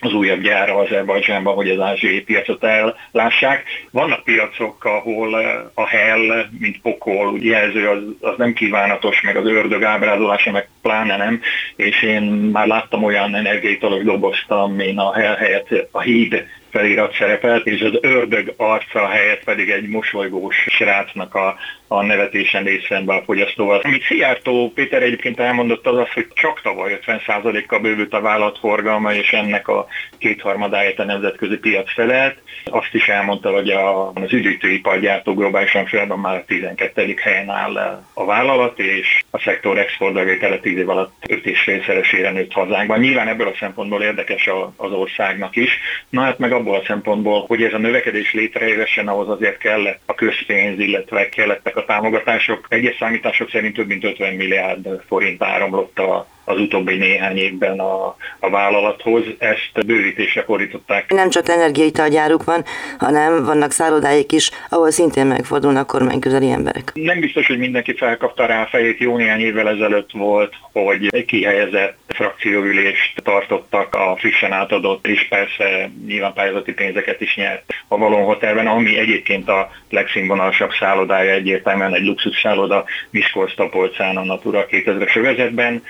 az 0.04 0.12
újabb 0.12 0.40
gyára 0.40 0.76
Azerbajdzsánban, 0.76 1.54
hogy 1.54 1.70
az 1.70 1.80
ázsiai 1.80 2.20
piacot 2.20 2.64
ellássák. 2.64 3.62
Vannak 3.90 4.24
piacok, 4.24 4.84
ahol 4.84 5.40
eh, 5.40 5.60
a 5.74 5.86
hell, 5.86 6.46
mint 6.58 6.80
pokol 6.80 7.38
jelző, 7.40 7.88
az, 7.88 8.02
az 8.20 8.34
nem 8.36 8.52
kívánatos, 8.52 9.20
meg 9.20 9.36
az 9.36 9.46
ördög 9.46 9.82
ábrázolása, 9.82 10.50
meg 10.50 10.68
pláne 10.82 11.16
nem, 11.16 11.40
és 11.76 12.02
én 12.02 12.22
már 12.22 12.66
láttam 12.66 13.04
olyan 13.04 13.34
energiaitalos 13.34 14.04
dobozt, 14.04 14.50
amin 14.50 14.98
a 14.98 15.12
hell 15.12 15.36
helyett 15.36 15.68
a 15.90 16.00
híd 16.00 16.44
felirat 16.70 17.14
szerepelt, 17.14 17.66
és 17.66 17.80
az 17.80 17.98
ördög 18.00 18.54
arca 18.56 19.06
helyett 19.06 19.44
pedig 19.44 19.70
egy 19.70 19.88
mosolygós 19.88 20.66
srácnak 20.68 21.34
a, 21.34 21.56
a 21.96 22.02
nevetésen 22.02 22.62
néz 22.62 22.84
szembe 22.88 23.14
a 23.14 23.22
fogyasztóval. 23.24 23.80
Amit 23.82 24.04
Szijjártó 24.04 24.72
Péter 24.74 25.02
egyébként 25.02 25.40
elmondott 25.40 25.86
az 25.86 25.98
az, 25.98 26.12
hogy 26.12 26.26
csak 26.34 26.60
tavaly 26.60 26.98
50%-kal 27.06 27.78
bővült 27.78 28.12
a 28.12 28.20
vállalatforgalma, 28.20 29.12
és 29.12 29.32
ennek 29.32 29.68
a 29.68 29.86
kétharmadáját 30.18 30.98
a 30.98 31.04
nemzetközi 31.04 31.56
piac 31.56 31.92
felelt. 31.92 32.42
Azt 32.64 32.94
is 32.94 33.08
elmondta, 33.08 33.50
hogy 33.50 33.70
a, 33.70 34.08
az 34.08 34.32
üdítőipargyártó 34.32 35.34
globálisan 35.34 35.86
félben 35.86 36.18
már 36.18 36.36
a 36.36 36.44
12. 36.44 37.14
helyen 37.22 37.50
áll 37.50 38.02
a 38.14 38.24
vállalat, 38.24 38.78
és 38.78 39.22
a 39.30 39.38
szektor 39.38 39.78
exportbevétele 39.78 40.58
10 40.58 40.78
év 40.78 40.88
alatt 40.88 41.12
5,5-szeresére 41.28 42.32
nőtt 42.32 42.52
hazánkban. 42.52 42.98
Nyilván 42.98 43.28
ebből 43.28 43.48
a 43.48 43.56
szempontból 43.58 44.02
érdekes 44.02 44.50
az 44.76 44.92
országnak 44.92 45.56
is. 45.56 45.78
Na 46.08 46.22
hát 46.22 46.38
meg 46.38 46.52
abból 46.52 46.74
a 46.74 46.84
szempontból, 46.86 47.44
hogy 47.46 47.62
ez 47.62 47.72
a 47.72 47.78
növekedés 47.78 48.32
létrejöhessen, 48.32 49.08
ahhoz 49.08 49.28
azért 49.28 49.58
kellett 49.58 50.00
a 50.06 50.14
közpénz, 50.14 50.78
illetve 50.78 51.28
kellettek 51.28 51.76
a 51.76 51.83
támogatások. 51.84 52.66
Egyes 52.68 52.96
számítások 52.96 53.50
szerint 53.50 53.74
több 53.74 53.86
mint 53.86 54.04
50 54.04 54.34
milliárd 54.34 54.88
forint 55.06 55.42
áramlott 55.42 55.98
a 55.98 56.26
az 56.44 56.60
utóbbi 56.60 56.96
néhány 56.96 57.36
évben 57.36 57.78
a, 57.78 58.16
a 58.38 58.50
vállalathoz. 58.50 59.24
Ezt 59.38 59.86
bővítésre 59.86 60.42
fordították. 60.42 61.12
Nem 61.12 61.30
csak 61.30 61.48
energiaitalgyáruk 61.48 62.44
van, 62.44 62.64
hanem 62.98 63.44
vannak 63.44 63.70
szállodáik 63.70 64.32
is, 64.32 64.50
ahol 64.68 64.90
szintén 64.90 65.26
megfordulnak 65.26 65.86
kormányközeli 65.86 66.50
emberek. 66.50 66.90
Nem 66.94 67.20
biztos, 67.20 67.46
hogy 67.46 67.58
mindenki 67.58 67.94
felkapta 67.96 68.46
rá 68.46 68.62
a 68.62 68.66
fejét. 68.66 68.98
Jó 68.98 69.16
néhány 69.16 69.40
évvel 69.40 69.68
ezelőtt 69.68 70.10
volt, 70.12 70.54
hogy 70.72 71.06
egy 71.10 71.24
kihelyezett 71.24 71.98
frakcióülést 72.14 73.22
tartottak 73.22 73.94
a 73.94 74.16
frissen 74.18 74.52
átadott, 74.52 75.06
és 75.06 75.26
persze 75.28 75.90
nyilván 76.06 76.32
pályázati 76.32 76.72
pénzeket 76.72 77.20
is 77.20 77.36
nyert 77.36 77.74
a 77.88 77.98
Valon 77.98 78.24
Hotelben, 78.24 78.66
ami 78.66 78.98
egyébként 78.98 79.48
a 79.48 79.70
legszínvonalasabb 79.90 80.70
szállodája 80.78 81.32
egyértelműen 81.32 81.94
egy 81.94 82.04
luxus 82.04 82.40
szálloda 82.40 82.84
Miskolc 83.10 83.54
Tapolcán 83.54 84.16
a 84.16 84.24
Natura 84.24 84.66
2000-es 84.70 85.16
övezetben 85.16 85.82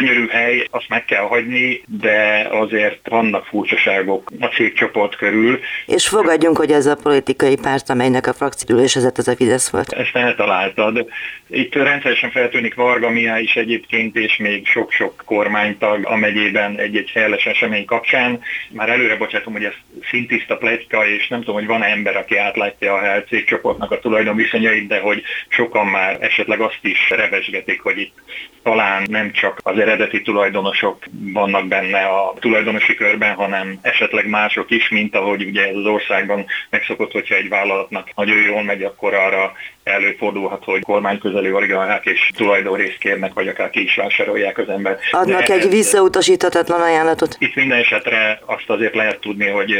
gyönyörű 0.00 0.26
hely, 0.26 0.66
azt 0.70 0.88
meg 0.88 1.04
kell 1.04 1.22
hagyni, 1.22 1.82
de 2.00 2.48
azért 2.50 3.08
vannak 3.08 3.46
furcsaságok 3.46 4.30
a 4.40 4.46
cégcsoport 4.46 5.16
körül. 5.16 5.60
És 5.86 6.08
fogadjunk, 6.08 6.56
hogy 6.56 6.70
ez 6.70 6.86
a 6.86 6.96
politikai 7.02 7.56
párt, 7.62 7.90
amelynek 7.90 8.26
a 8.26 8.32
frakciülésezett, 8.32 9.18
az 9.18 9.28
a 9.28 9.36
Fidesz 9.36 9.70
volt. 9.70 9.92
Ezt 9.92 10.16
eltaláltad. 10.16 11.06
Itt 11.48 11.74
rendszeresen 11.74 12.30
feltűnik 12.30 12.74
Varga 12.74 13.10
Mihály 13.10 13.42
is 13.42 13.54
egyébként, 13.54 14.16
és 14.16 14.36
még 14.36 14.66
sok-sok 14.66 15.22
kormánytag 15.24 16.06
a 16.06 16.16
megyében 16.16 16.78
egy-egy 16.78 17.10
fejles 17.10 17.44
esemény 17.44 17.84
kapcsán. 17.84 18.40
Már 18.70 18.88
előre 18.88 19.16
bocsátom, 19.16 19.52
hogy 19.52 19.64
ez 19.64 19.74
szintiszta 20.10 20.56
pletyka, 20.56 21.06
és 21.06 21.28
nem 21.28 21.38
tudom, 21.38 21.54
hogy 21.54 21.66
van 21.66 21.82
ember, 21.82 22.16
aki 22.16 22.36
átlátja 22.36 22.94
a 22.94 23.00
Hell 23.00 23.24
cégcsoportnak 23.28 23.90
a 23.90 23.98
tulajdonviszonyait, 23.98 24.86
de 24.86 25.00
hogy 25.00 25.22
sokan 25.48 25.86
már 25.86 26.16
esetleg 26.20 26.60
azt 26.60 26.78
is 26.82 27.10
revesgetik, 27.10 27.80
hogy 27.80 27.98
itt 27.98 28.14
talán 28.62 29.06
nem 29.10 29.32
csak 29.32 29.60
az 29.62 29.78
eredeti 29.78 30.22
tulajdonosok 30.22 31.04
vannak 31.32 31.68
benne 31.68 32.04
a 32.04 32.34
tulajdonosi 32.40 32.94
körben, 32.94 33.34
hanem 33.34 33.78
esetleg 33.82 34.28
mások 34.28 34.70
is, 34.70 34.88
mint 34.88 35.14
ahogy 35.14 35.44
ugye 35.44 35.66
az 35.66 35.86
országban 35.86 36.46
megszokott, 36.70 37.12
hogyha 37.12 37.34
egy 37.34 37.48
vállalatnak 37.48 38.10
nagyon 38.14 38.36
jól 38.36 38.62
megy, 38.62 38.82
akkor 38.82 39.14
arra 39.14 39.52
előfordulhat, 39.82 40.64
hogy 40.64 40.82
kormányközeli 40.82 41.52
oligarchák 41.52 42.04
és 42.06 42.30
tulajdonrészt 42.36 42.98
kérnek, 42.98 43.32
vagy 43.32 43.48
akár 43.48 43.70
ki 43.70 43.82
is 43.82 43.94
vásárolják 43.94 44.58
az 44.58 44.68
ember. 44.68 44.98
Adnak 45.10 45.46
De 45.46 45.54
egy 45.54 45.68
visszautasíthatatlan 45.68 46.80
ajánlatot. 46.80 47.36
Itt 47.38 47.54
minden 47.54 47.78
esetre 47.78 48.40
azt 48.46 48.70
azért 48.70 48.94
lehet 48.94 49.20
tudni, 49.20 49.48
hogy 49.48 49.72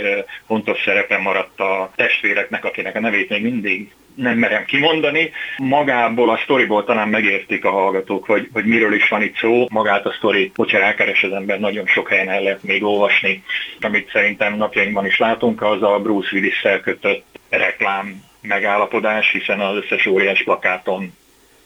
fontos 0.46 0.82
szerepe 0.84 1.18
maradt 1.18 1.60
a 1.60 1.90
testvéreknek, 1.96 2.64
akinek 2.64 2.96
a 2.96 3.00
nevét 3.00 3.28
még 3.28 3.42
mindig 3.42 3.90
nem 4.20 4.38
merem 4.38 4.64
kimondani. 4.64 5.30
Magából 5.56 6.30
a 6.30 6.40
sztoriból 6.42 6.84
talán 6.84 7.08
megértik 7.08 7.64
a 7.64 7.70
hallgatók, 7.70 8.24
hogy, 8.24 8.48
hogy 8.52 8.64
miről 8.64 8.94
is 8.94 9.08
van 9.08 9.22
itt 9.22 9.36
szó. 9.36 9.66
Magát 9.70 10.06
a 10.06 10.12
sztori, 10.12 10.52
hogyha 10.54 10.78
rákeres 10.78 11.22
az 11.22 11.32
ember, 11.32 11.60
nagyon 11.60 11.86
sok 11.86 12.08
helyen 12.08 12.28
el 12.28 12.42
lehet 12.42 12.62
még 12.62 12.84
olvasni. 12.84 13.42
Amit 13.80 14.10
szerintem 14.10 14.56
napjainkban 14.56 15.06
is 15.06 15.18
látunk, 15.18 15.62
az 15.62 15.82
a 15.82 15.98
Bruce 16.02 16.28
Willis-szel 16.32 16.80
kötött 16.80 17.24
reklám 17.48 18.22
megállapodás, 18.42 19.30
hiszen 19.30 19.60
az 19.60 19.76
összes 19.76 20.06
óriás 20.06 20.42
plakáton 20.42 21.12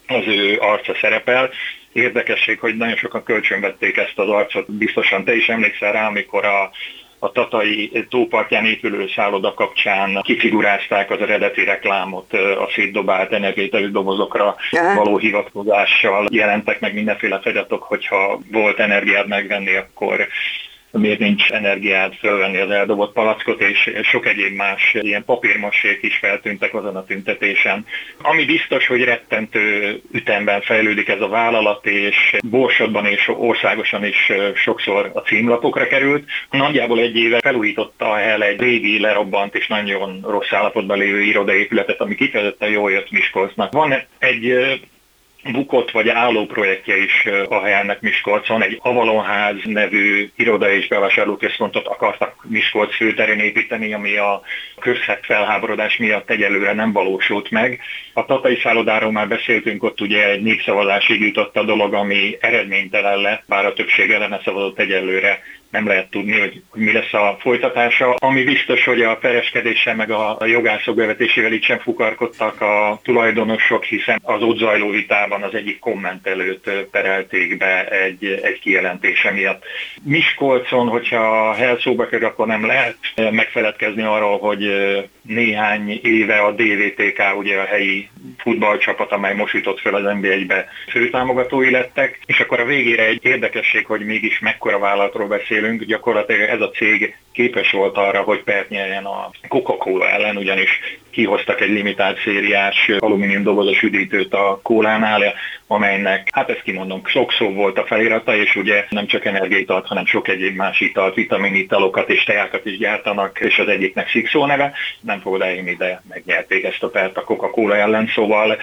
az 0.07 0.27
ő 0.27 0.59
arca 0.59 0.95
szerepel, 1.01 1.51
érdekesség, 1.93 2.59
hogy 2.59 2.77
nagyon 2.77 2.97
sokan 2.97 3.23
kölcsönvették 3.23 3.97
ezt 3.97 4.19
az 4.19 4.29
arcot, 4.29 4.73
biztosan 4.73 5.25
te 5.25 5.37
is 5.37 5.49
emlékszel 5.49 5.93
rá, 5.93 6.07
amikor 6.07 6.45
a 6.45 6.71
a 7.25 7.33
Tatai 7.33 8.07
tópartján 8.09 8.65
épülő 8.65 9.09
szálloda 9.09 9.55
kapcsán 9.55 10.21
kifigurázták 10.23 11.11
az 11.11 11.21
eredeti 11.21 11.65
reklámot 11.65 12.33
a 12.33 12.69
szétdobált 12.75 13.33
energiai 13.33 13.91
dobozokra 13.91 14.57
való 14.97 15.19
hivatkozással. 15.19 16.27
Jelentek 16.31 16.81
meg 16.81 16.95
mindenféle 16.95 17.41
feliratok, 17.41 17.83
hogyha 17.83 18.41
volt 18.53 18.79
energiád 18.79 19.29
megvenni, 19.29 19.77
akkor 19.77 20.27
miért 20.99 21.19
nincs 21.19 21.51
energiát 21.51 22.17
fölvenni 22.17 22.59
az 22.59 22.71
eldobott 22.71 23.13
palackot, 23.13 23.61
és 23.61 23.91
sok 24.03 24.27
egyéb 24.27 24.57
más 24.57 24.95
ilyen 25.01 25.25
papírmasék 25.25 26.03
is 26.03 26.17
feltűntek 26.17 26.75
azon 26.75 26.97
a 26.97 27.05
tüntetésen. 27.05 27.87
Ami 28.23 28.45
biztos, 28.45 28.87
hogy 28.87 29.05
rettentő 29.05 30.01
ütemben 30.13 30.61
fejlődik 30.61 31.09
ez 31.09 31.21
a 31.21 31.29
vállalat, 31.29 31.87
és 31.87 32.37
Borsodban 32.51 33.07
és 33.07 33.29
országosan 33.29 34.05
is 34.05 34.33
sokszor 34.55 35.11
a 35.15 35.21
címlapokra 35.21 35.87
került. 35.87 36.25
Nagyjából 36.51 36.99
egy 36.99 37.17
éve 37.17 37.39
felújította 37.41 38.21
el 38.21 38.43
egy 38.43 38.61
régi, 38.61 39.01
lerobbant 39.01 39.55
és 39.55 39.67
nagyon 39.67 40.21
rossz 40.29 40.53
állapotban 40.53 40.99
lévő 40.99 41.23
irodaépületet, 41.23 42.01
ami 42.01 42.15
kifejezetten 42.15 42.71
jól 42.71 42.91
jött 42.91 43.11
Miskolcnak. 43.11 43.73
Van 43.73 43.95
egy 44.19 44.55
bukott 45.53 45.91
vagy 45.91 46.09
álló 46.09 46.47
projektje 46.47 46.97
is 46.97 47.27
a 47.49 47.61
helynek 47.61 48.01
Miskolcon. 48.01 48.63
Egy 48.63 48.79
Avalonház 48.83 49.57
nevű 49.65 50.29
iroda 50.37 50.71
és 50.73 50.89
bevásárlóközpontot 50.89 51.87
akartak 51.87 52.45
Miskolc 52.49 52.97
főterén 52.97 53.39
építeni, 53.39 53.93
ami 53.93 54.17
a 54.17 54.43
közhet 54.81 55.25
felháborodás 55.25 55.97
miatt 55.97 56.31
egyelőre 56.31 56.73
nem 56.73 56.93
valósult 56.93 57.51
meg. 57.51 57.81
A 58.13 58.25
Tatai 58.25 58.59
szállodáról 58.63 59.13
már 59.13 59.29
beszéltünk, 59.29 59.83
ott 59.83 60.01
ugye 60.01 60.29
egy 60.29 60.43
népszavazásig 60.43 61.21
jutott 61.21 61.57
a 61.57 61.65
dolog, 61.65 61.95
ami 61.95 62.37
eredménytelen 62.41 63.19
lett, 63.19 63.43
bár 63.47 63.67
a 63.67 63.73
többség 63.73 64.11
ellene 64.11 64.41
szavazott 64.45 64.79
egyelőre 64.79 65.43
nem 65.75 65.87
lehet 65.87 66.11
tudni, 66.11 66.39
hogy, 66.39 66.63
hogy 66.69 66.83
mi 66.83 66.93
lesz 66.93 67.13
a 67.13 67.37
folytatása. 67.41 68.15
Ami 68.15 68.45
biztos, 68.45 68.85
hogy 68.85 69.03
a 69.03 69.17
pereskedéssel 69.17 69.95
meg 69.95 70.11
a 70.11 70.39
jogászok 70.45 70.97
bevetésével 70.97 71.53
itt 71.53 71.63
sem 71.63 71.79
fukarkodtak 71.79 72.61
a 72.61 73.01
tulajdonosok, 73.03 73.85
hiszen 73.85 74.21
az 74.23 74.43
ott 74.43 74.59
zajló 74.59 74.91
vitában 74.91 75.34
az 75.43 75.55
egyik 75.55 75.79
kommentelőt 75.79 76.71
perelték 76.91 77.57
be 77.57 77.89
egy, 77.89 78.41
egy 78.43 78.59
kijelentése 78.61 79.31
miatt. 79.31 79.65
Miskolcon, 80.03 80.89
hogyha 80.89 81.49
a 81.49 81.55
hell 81.55 81.79
szóba 81.81 82.07
kerül, 82.07 82.27
akkor 82.27 82.47
nem 82.47 82.67
lehet 82.67 82.97
megfeledkezni 83.31 84.03
arról, 84.03 84.39
hogy 84.39 84.71
néhány 85.23 86.01
éve 86.03 86.39
a 86.39 86.53
DVTK, 86.53 87.23
ugye 87.39 87.59
a 87.59 87.65
helyi 87.65 88.09
futballcsapat, 88.39 89.13
amely 89.13 89.35
most 89.35 89.55
jutott 89.55 89.81
fel 89.81 89.95
az 89.95 90.03
NB1-be 90.05 90.67
főtámogatói 90.91 91.71
lettek, 91.71 92.21
és 92.27 92.41
akkor 92.41 92.61
a 92.61 92.65
végére 92.65 93.05
egy 93.05 93.25
érdekesség, 93.25 93.87
hogy 93.87 94.05
mégis 94.05 94.39
mekkora 94.39 94.79
vállalatról 94.79 95.27
beszélünk, 95.27 95.83
gyakorlatilag 95.85 96.49
ez 96.49 96.61
a 96.61 96.71
cég 96.71 97.17
képes 97.33 97.71
volt 97.71 97.97
arra, 97.97 98.23
hogy 98.23 98.43
pert 98.43 98.69
nyerjen 98.69 99.05
a 99.05 99.31
Coca-Cola 99.49 100.09
ellen, 100.09 100.37
ugyanis 100.37 100.71
kihoztak 101.11 101.61
egy 101.61 101.71
limitált 101.71 102.19
szériás 102.25 102.89
alumínium 102.99 103.43
dobozos 103.43 103.83
üdítőt 103.83 104.35
a 104.35 104.61
kólánál, 104.63 105.24
Yeah. 105.25 105.39
Amelynek, 105.75 106.29
hát 106.33 106.51
ezt 106.51 106.63
kimondom, 106.63 107.03
sok 107.05 107.33
szó 107.33 107.53
volt 107.53 107.79
a 107.79 107.87
felirata, 107.87 108.37
és 108.37 108.57
ugye 108.57 108.87
nem 108.89 109.07
csak 109.07 109.25
energiaitalt, 109.25 109.87
hanem 109.87 110.07
sok 110.07 110.29
egyéb 110.29 110.57
más 110.57 110.81
italt, 110.81 111.15
vitaminitalokat 111.15 112.09
és 112.09 112.25
teákat 112.25 112.67
is 112.67 112.79
gyártanak, 112.79 113.41
és 113.41 113.59
az 113.59 113.69
egyiknek 113.69 114.09
Szikszó 114.09 114.47
neve, 114.47 114.73
nem 115.01 115.21
fogod 115.21 115.43
elhinni, 115.43 115.75
de 115.75 116.03
megnyerték 116.09 116.65
ezt 116.65 116.83
a 116.83 116.89
pert 116.89 117.17
a 117.17 117.25
Coca-Cola 117.25 117.77
ellen, 117.77 118.11
szóval 118.15 118.59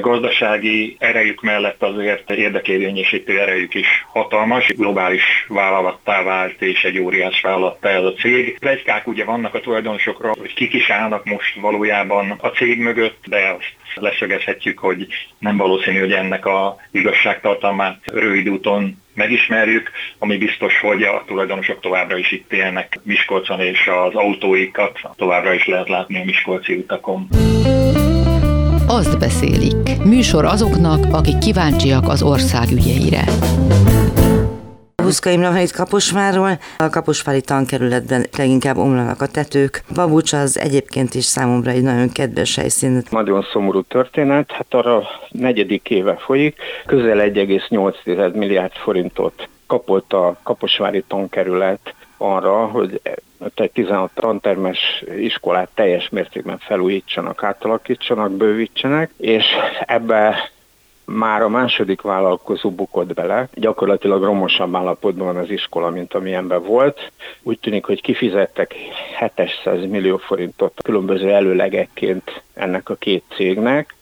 gazdasági 0.00 0.96
erejük 0.98 1.42
mellett 1.42 1.82
azért 1.82 2.30
érdekérvényesítő 2.30 3.40
erejük 3.40 3.74
is 3.74 4.04
hatalmas, 4.12 4.66
globális 4.66 5.46
vállalattá 5.48 6.22
vált, 6.22 6.62
és 6.62 6.84
egy 6.84 6.98
óriás 6.98 7.40
vállalattá 7.40 7.90
ez 7.90 8.04
a 8.04 8.12
cég. 8.12 8.56
Legykák 8.60 9.06
ugye 9.06 9.24
vannak 9.24 9.54
a 9.54 9.60
tulajdonosokra, 9.60 10.32
hogy 10.38 10.54
kik 10.54 10.72
is 10.72 10.90
állnak 10.90 11.24
most 11.24 11.60
valójában 11.60 12.30
a 12.40 12.48
cég 12.48 12.78
mögött, 12.78 13.24
de 13.26 13.56
azt 13.58 13.74
leszögezhetjük, 13.94 14.78
hogy 14.78 15.06
nem 15.38 15.56
valószínű, 15.56 15.98
hogy 15.98 16.12
ennek 16.12 16.46
a 16.46 16.51
igazságtartalmát 16.90 17.98
rövid 18.04 18.48
úton 18.48 19.02
megismerjük, 19.14 19.90
ami 20.18 20.36
biztos, 20.36 20.80
hogy 20.80 21.02
a 21.02 21.22
tulajdonosok 21.26 21.80
továbbra 21.80 22.16
is 22.16 22.32
itt 22.32 22.52
élnek 22.52 23.00
Miskolcon, 23.02 23.60
és 23.60 23.90
az 24.06 24.14
autóikat 24.14 24.98
továbbra 25.16 25.52
is 25.52 25.66
lehet 25.66 25.88
látni 25.88 26.20
a 26.20 26.24
Miskolci 26.24 26.74
utakon. 26.74 27.28
Azt 28.86 29.18
beszélik. 29.18 30.04
Műsor 30.04 30.44
azoknak, 30.44 31.14
akik 31.14 31.38
kíváncsiak 31.38 32.08
az 32.08 32.22
ország 32.22 32.70
ügyeire. 32.70 33.24
Huszka 35.12 35.30
Imre 35.30 35.48
van 35.48 35.60
itt 35.60 35.70
Kaposvárról. 35.70 36.58
A 36.78 36.88
Kaposvári 36.88 37.40
tankerületben 37.40 38.26
leginkább 38.36 38.76
omlanak 38.76 39.20
a 39.20 39.26
tetők. 39.26 39.82
Babucs 39.94 40.32
az 40.32 40.58
egyébként 40.58 41.14
is 41.14 41.24
számomra 41.24 41.70
egy 41.70 41.82
nagyon 41.82 42.12
kedves 42.12 42.56
helyszín. 42.56 43.02
Nagyon 43.10 43.46
szomorú 43.52 43.82
történet, 43.82 44.50
hát 44.50 44.66
arra 44.74 45.02
negyedik 45.30 45.90
éve 45.90 46.16
folyik. 46.16 46.56
Közel 46.86 47.18
1,8 47.18 48.34
milliárd 48.34 48.72
forintot 48.72 49.48
kapott 49.66 50.12
a 50.12 50.36
Kaposvári 50.42 51.04
tankerület 51.08 51.94
arra, 52.16 52.66
hogy 52.66 53.00
egy 53.54 53.70
16 53.70 54.10
tantermes 54.14 55.04
iskolát 55.18 55.68
teljes 55.74 56.08
mértékben 56.08 56.58
felújítsanak, 56.58 57.42
átalakítsanak, 57.42 58.32
bővítsenek, 58.32 59.10
és 59.16 59.44
ebbe 59.86 60.50
már 61.04 61.42
a 61.42 61.48
második 61.48 62.00
vállalkozó 62.00 62.70
bukott 62.70 63.14
bele, 63.14 63.48
gyakorlatilag 63.54 64.22
romosabb 64.22 64.76
állapotban 64.76 65.26
van 65.26 65.36
az 65.36 65.50
iskola, 65.50 65.90
mint 65.90 66.14
amilyenben 66.14 66.62
volt. 66.62 67.12
Úgy 67.42 67.58
tűnik, 67.58 67.84
hogy 67.84 68.00
kifizettek 68.00 68.74
700 69.34 69.86
millió 69.88 70.16
forintot 70.16 70.80
különböző 70.82 71.30
előlegekként 71.30 72.42
ennek 72.54 72.88
a 72.88 72.94
két 72.94 73.24
cégnek, 73.34 73.94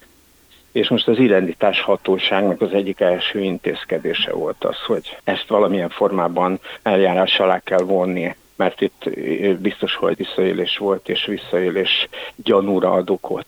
és 0.73 0.89
most 0.89 1.09
az 1.09 1.19
identitás 1.19 1.81
hatóságnak 1.81 2.61
az 2.61 2.73
egyik 2.73 3.01
első 3.01 3.41
intézkedése 3.41 4.33
volt 4.33 4.65
az, 4.65 4.77
hogy 4.87 5.17
ezt 5.25 5.49
valamilyen 5.49 5.89
formában 5.89 6.61
eljárás 6.83 7.39
alá 7.41 7.59
kell 7.59 7.83
vonni 7.83 8.35
mert 8.61 8.81
itt 8.81 9.11
biztos, 9.59 9.95
hogy 9.95 10.17
visszaélés 10.17 10.77
volt, 10.77 11.09
és 11.09 11.25
visszaélés 11.25 12.09
gyanúra 12.37 12.93
ad 12.93 13.11
okot. 13.11 13.47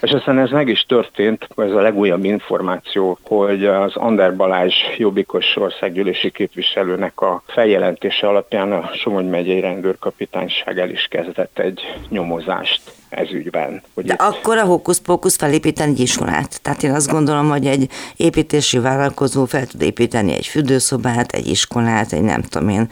És 0.00 0.10
aztán 0.10 0.38
ez 0.38 0.50
meg 0.50 0.68
is 0.68 0.84
történt, 0.88 1.48
ez 1.56 1.70
a 1.70 1.80
legújabb 1.80 2.24
információ, 2.24 3.18
hogy 3.22 3.64
az 3.64 3.96
Ander 3.96 4.36
Balázs 4.36 4.74
jobbikos 4.96 5.56
országgyűlési 5.56 6.30
képviselőnek 6.30 7.20
a 7.20 7.42
feljelentése 7.46 8.26
alapján 8.26 8.72
a 8.72 8.90
Somogy 8.94 9.28
megyei 9.28 9.60
rendőrkapitányság 9.60 10.78
el 10.78 10.90
is 10.90 11.06
kezdett 11.10 11.58
egy 11.58 11.80
nyomozást 12.08 12.80
ez 13.08 13.32
ügyben. 13.32 13.82
Hogy 13.94 14.04
De 14.04 14.12
itt... 14.12 14.20
akkor 14.20 14.56
a 14.56 14.64
hókusz-pókusz 14.64 15.36
felépíteni 15.36 15.90
egy 15.90 16.00
iskolát. 16.00 16.62
Tehát 16.62 16.82
én 16.82 16.90
azt 16.90 17.10
gondolom, 17.10 17.48
hogy 17.48 17.66
egy 17.66 17.88
építési 18.16 18.78
vállalkozó 18.78 19.44
fel 19.44 19.66
tud 19.66 19.82
építeni 19.82 20.32
egy 20.32 20.46
fürdőszobát, 20.46 21.32
egy 21.32 21.46
iskolát, 21.46 22.12
egy 22.12 22.22
nem 22.22 22.42
tudom 22.42 22.68
én, 22.68 22.88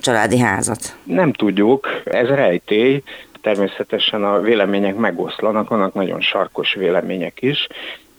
családi 0.00 0.38
házat. 0.38 0.96
Nem 1.04 1.32
tudjuk, 1.32 1.88
ez 2.04 2.28
rejtély, 2.28 3.02
természetesen 3.40 4.24
a 4.24 4.40
vélemények 4.40 4.96
megoszlanak, 4.96 5.68
vannak 5.68 5.94
nagyon 5.94 6.20
sarkos 6.20 6.74
vélemények 6.74 7.42
is, 7.42 7.66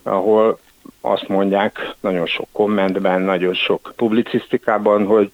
ahol 0.02 0.58
azt 1.00 1.28
mondják 1.28 1.94
nagyon 2.00 2.26
sok 2.26 2.48
kommentben, 2.52 3.20
nagyon 3.20 3.54
sok 3.54 3.92
publicisztikában, 3.96 5.06
hogy, 5.06 5.30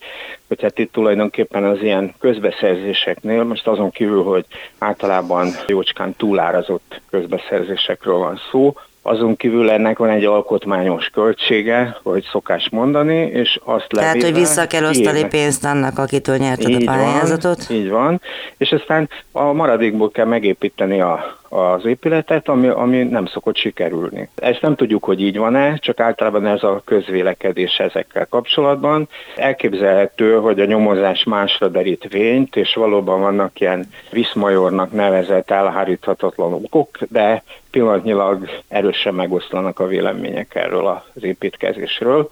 hogy 0.48 0.62
hát 0.62 0.78
itt 0.78 0.92
tulajdonképpen 0.92 1.64
az 1.64 1.82
ilyen 1.82 2.14
közbeszerzéseknél, 2.18 3.44
most 3.44 3.66
azon 3.66 3.90
kívül, 3.90 4.22
hogy 4.22 4.44
általában 4.78 5.48
jócskán 5.66 6.14
túlárazott 6.16 7.00
közbeszerzésekről 7.10 8.16
van 8.16 8.40
szó, 8.50 8.74
azon 9.06 9.36
kívül 9.36 9.70
ennek 9.70 9.98
van 9.98 10.08
egy 10.08 10.24
alkotmányos 10.24 11.08
költsége, 11.08 11.98
hogy 12.02 12.28
szokás 12.30 12.68
mondani, 12.70 13.16
és 13.16 13.60
azt 13.64 13.86
Tehát, 13.88 14.12
levéve, 14.14 14.26
hogy 14.26 14.38
vissza 14.38 14.66
kell 14.66 14.84
osztani 14.84 15.18
éve. 15.18 15.28
pénzt 15.28 15.64
annak, 15.64 15.98
akitől 15.98 16.36
nyerted 16.36 16.68
így 16.68 16.88
a 16.88 16.92
pályázatot. 16.92 17.66
Van, 17.66 17.76
így 17.76 17.90
van, 17.90 18.20
és 18.56 18.72
aztán 18.72 19.08
a 19.32 19.52
maradékból 19.52 20.10
kell 20.10 20.26
megépíteni 20.26 21.00
a, 21.00 21.38
az 21.56 21.84
épületet, 21.84 22.48
ami, 22.48 22.68
ami 22.68 23.02
nem 23.02 23.26
szokott 23.26 23.56
sikerülni. 23.56 24.28
Ezt 24.34 24.60
nem 24.60 24.74
tudjuk, 24.74 25.04
hogy 25.04 25.20
így 25.20 25.36
van-e, 25.36 25.76
csak 25.76 26.00
általában 26.00 26.46
ez 26.46 26.62
a 26.62 26.82
közvélekedés 26.84 27.78
ezekkel 27.78 28.26
kapcsolatban. 28.26 29.08
Elképzelhető, 29.36 30.36
hogy 30.36 30.60
a 30.60 30.64
nyomozás 30.64 31.24
másra 31.24 31.68
derít 31.68 32.08
vényt, 32.08 32.56
és 32.56 32.74
valóban 32.74 33.20
vannak 33.20 33.60
ilyen 33.60 33.88
viszmajornak 34.10 34.92
nevezett 34.92 35.50
elháríthatatlan 35.50 36.52
okok, 36.52 36.98
de 37.08 37.42
pillanatnyilag 37.70 38.48
erősen 38.68 39.14
megoszlanak 39.14 39.78
a 39.78 39.86
vélemények 39.86 40.54
erről 40.54 40.86
az 40.86 41.24
építkezésről. 41.24 42.30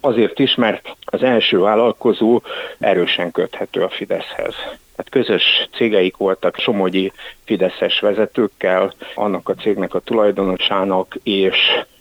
Azért 0.00 0.38
is, 0.38 0.54
mert 0.54 0.96
az 1.04 1.22
első 1.22 1.58
vállalkozó 1.58 2.40
erősen 2.78 3.30
köthető 3.30 3.82
a 3.82 3.88
Fideszhez. 3.88 4.54
Hát 4.96 5.08
közös 5.08 5.68
cégeik 5.76 6.16
voltak 6.16 6.56
somogyi 6.56 7.12
fideszes 7.44 8.00
vezetőkkel, 8.00 8.94
annak 9.14 9.48
a 9.48 9.54
cégnek 9.54 9.94
a 9.94 10.00
tulajdonosának 10.00 11.18
és 11.22 11.56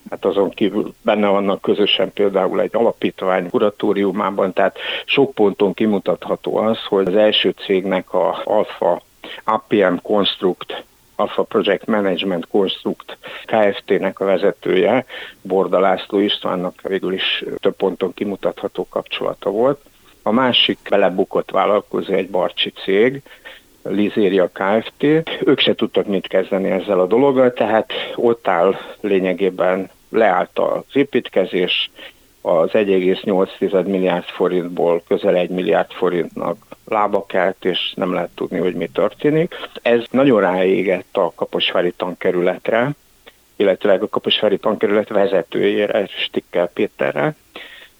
Hát 0.09 0.25
azon 0.25 0.49
kívül 0.49 0.93
benne 1.01 1.27
vannak 1.27 1.61
közösen 1.61 2.13
például 2.13 2.61
egy 2.61 2.75
alapítvány 2.75 3.49
kuratóriumában, 3.49 4.53
tehát 4.53 4.77
sok 5.05 5.33
ponton 5.33 5.73
kimutatható 5.73 6.57
az, 6.57 6.77
hogy 6.83 7.07
az 7.07 7.15
első 7.15 7.53
cégnek 7.65 8.13
a 8.13 8.41
Alfa 8.43 9.01
APM 9.43 9.95
Construct 10.01 10.83
Alpha 11.19 11.43
Project 11.43 11.85
Management 11.85 12.47
Construct 12.47 13.17
Kft-nek 13.45 14.19
a 14.19 14.25
vezetője, 14.25 15.05
Borda 15.41 15.79
László 15.79 16.19
Istvánnak 16.19 16.81
végül 16.81 17.13
is 17.13 17.43
több 17.59 17.75
ponton 17.75 18.13
kimutatható 18.13 18.87
kapcsolata 18.89 19.49
volt. 19.49 19.79
A 20.23 20.31
másik 20.31 20.77
belebukott 20.89 21.51
vállalkozó 21.51 22.13
egy 22.13 22.29
barcsi 22.29 22.73
cég, 22.83 23.21
Lizéria 23.83 24.49
Kft. 24.53 25.03
Ők 25.45 25.59
se 25.59 25.75
tudtak 25.75 26.05
mit 26.05 26.27
kezdeni 26.27 26.69
ezzel 26.69 26.99
a 26.99 27.07
dologgal, 27.07 27.53
tehát 27.53 27.93
ott 28.15 28.47
áll 28.47 28.75
lényegében 29.01 29.89
leállt 30.09 30.59
az 30.59 30.83
építkezés, 30.93 31.89
az 32.47 32.69
1,8 32.73 33.85
milliárd 33.85 34.23
forintból 34.23 35.01
közel 35.07 35.35
1 35.35 35.49
milliárd 35.49 35.91
forintnak 35.91 36.57
lába 36.85 37.25
kelt, 37.25 37.65
és 37.65 37.93
nem 37.95 38.13
lehet 38.13 38.29
tudni, 38.35 38.57
hogy 38.57 38.75
mi 38.75 38.87
történik. 38.87 39.55
Ez 39.81 40.03
nagyon 40.11 40.41
ráégett 40.41 41.17
a 41.17 41.31
Kaposvári 41.35 41.93
tankerületre, 41.97 42.91
illetve 43.55 43.93
a 43.93 44.09
Kaposvári 44.09 44.57
tankerület 44.57 45.09
vezetőjére, 45.09 46.07
Stikkel 46.07 46.67
Péterre, 46.67 47.35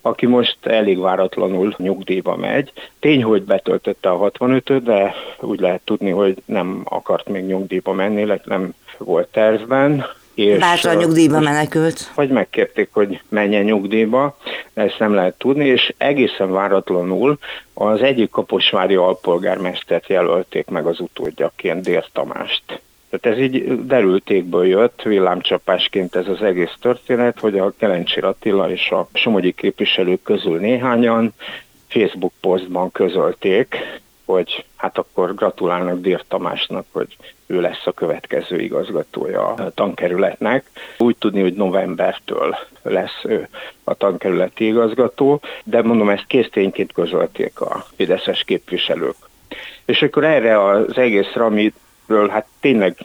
aki 0.01 0.25
most 0.25 0.65
elég 0.65 0.99
váratlanul 0.99 1.75
nyugdíjba 1.77 2.35
megy. 2.35 2.71
Tény, 2.99 3.23
hogy 3.23 3.43
betöltötte 3.43 4.09
a 4.09 4.31
65-öt, 4.31 4.83
de 4.83 5.13
úgy 5.39 5.59
lehet 5.59 5.81
tudni, 5.83 6.09
hogy 6.09 6.37
nem 6.45 6.81
akart 6.83 7.29
még 7.29 7.45
nyugdíjba 7.45 7.93
menni, 7.93 8.39
nem 8.43 8.73
volt 8.97 9.27
tervben. 9.27 10.05
És 10.37 10.57
Bátra 10.57 10.93
nyugdíjba 10.93 11.39
menekült. 11.39 12.11
Vagy 12.15 12.29
megkérték, 12.29 12.89
hogy 12.91 13.21
menjen 13.29 13.63
nyugdíjba, 13.63 14.37
ezt 14.73 14.99
nem 14.99 15.13
lehet 15.13 15.37
tudni, 15.37 15.65
és 15.65 15.93
egészen 15.97 16.51
váratlanul 16.51 17.37
az 17.73 18.01
egyik 18.01 18.29
kaposvári 18.29 18.95
alpolgármestert 18.95 20.07
jelölték 20.07 20.67
meg 20.67 20.85
az 20.85 20.99
utódjaként, 20.99 21.83
Dér 21.83 22.05
Tamást. 22.13 22.63
Tehát 23.09 23.37
ez 23.37 23.43
így 23.43 23.85
derültékből 23.85 24.65
jött, 24.65 25.01
villámcsapásként 25.01 26.15
ez 26.15 26.27
az 26.27 26.41
egész 26.41 26.73
történet, 26.81 27.39
hogy 27.39 27.57
a 27.57 27.73
Kelencsi 27.77 28.19
Attila 28.19 28.71
és 28.71 28.89
a 28.89 29.07
somogyi 29.13 29.51
képviselők 29.51 30.23
közül 30.23 30.59
néhányan 30.59 31.33
Facebook 31.87 32.33
posztban 32.41 32.91
közölték, 32.91 33.75
hogy 34.27 34.65
hát 34.75 34.97
akkor 34.97 35.35
gratulálnak 35.35 36.01
Dír 36.01 36.23
Tamásnak, 36.27 36.85
hogy 36.91 37.17
ő 37.45 37.61
lesz 37.61 37.85
a 37.85 37.91
következő 37.91 38.59
igazgatója 38.59 39.47
a 39.47 39.69
tankerületnek. 39.69 40.69
Úgy 40.97 41.15
tudni, 41.17 41.41
hogy 41.41 41.53
novembertől 41.53 42.55
lesz 42.81 43.23
ő 43.23 43.47
a 43.83 43.93
tankerületi 43.93 44.65
igazgató, 44.65 45.41
de 45.63 45.81
mondom, 45.81 46.09
ezt 46.09 46.27
késztényként 46.27 46.93
közölték 46.93 47.61
a 47.61 47.85
fideszes 47.95 48.43
képviselők. 48.43 49.15
És 49.85 50.01
akkor 50.01 50.23
erre 50.23 50.63
az 50.63 50.97
egészre, 50.97 51.43
amiről 51.43 52.29
hát 52.29 52.47
tényleg 52.59 52.95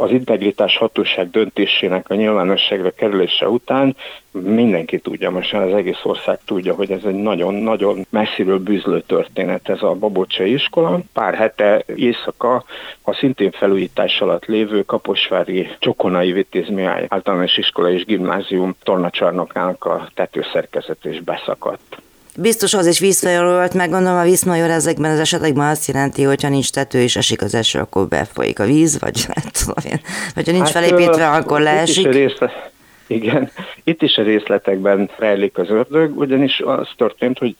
az 0.00 0.10
integritás 0.10 0.76
hatóság 0.76 1.30
döntésének 1.30 2.10
a 2.10 2.14
nyilvánosságra 2.14 2.90
kerülése 2.90 3.48
után 3.48 3.96
mindenki 4.30 4.98
tudja, 4.98 5.30
most 5.30 5.54
az 5.54 5.72
egész 5.72 6.00
ország 6.02 6.38
tudja, 6.44 6.74
hogy 6.74 6.90
ez 6.90 7.04
egy 7.04 7.14
nagyon-nagyon 7.14 8.06
messziről 8.10 8.58
bűzlő 8.58 9.00
történet 9.00 9.68
ez 9.68 9.82
a 9.82 9.94
Babocsai 9.94 10.52
iskola. 10.52 11.00
Pár 11.12 11.34
hete 11.34 11.84
éjszaka 11.94 12.64
a 13.02 13.14
szintén 13.14 13.50
felújítás 13.50 14.20
alatt 14.20 14.44
lévő 14.44 14.82
Kaposvári 14.82 15.68
Csokonai 15.78 16.32
Vitézműáj 16.32 17.06
általános 17.08 17.56
iskola 17.56 17.90
és 17.90 18.04
gimnázium 18.04 18.76
tornacsarnokának 18.82 19.84
a 19.84 20.08
tetőszerkezet 20.14 21.04
is 21.04 21.20
beszakadt. 21.20 22.02
Biztos 22.42 22.74
az 22.74 22.86
is 22.86 22.98
vízfejről 22.98 23.54
volt, 23.54 23.74
meg 23.74 23.90
gondolom 23.90 24.18
a 24.18 24.22
vízmajor 24.22 24.70
ezekben 24.70 25.10
az 25.10 25.18
esetekben 25.18 25.68
azt 25.68 25.86
jelenti, 25.86 26.22
hogy 26.22 26.42
ha 26.42 26.48
nincs 26.48 26.70
tető 26.70 27.00
és 27.00 27.16
esik 27.16 27.42
az 27.42 27.54
eső, 27.54 27.78
akkor 27.78 28.08
befolyik 28.08 28.58
a 28.58 28.64
víz, 28.64 29.00
vagy 29.00 29.24
nem 29.34 29.44
tudom 29.52 29.92
én, 29.92 30.00
vagy 30.34 30.46
ha 30.46 30.52
nincs 30.52 30.70
hát, 30.70 30.84
felépítve, 30.84 31.30
akkor 31.30 31.60
leesik. 31.60 32.06
Itt 32.06 32.12
részlet, 32.12 32.70
igen, 33.06 33.50
itt 33.84 34.02
is 34.02 34.16
a 34.16 34.22
részletekben 34.22 35.10
rejlik 35.18 35.58
az 35.58 35.70
ördög, 35.70 36.18
ugyanis 36.18 36.60
az 36.60 36.88
történt, 36.96 37.38
hogy 37.38 37.56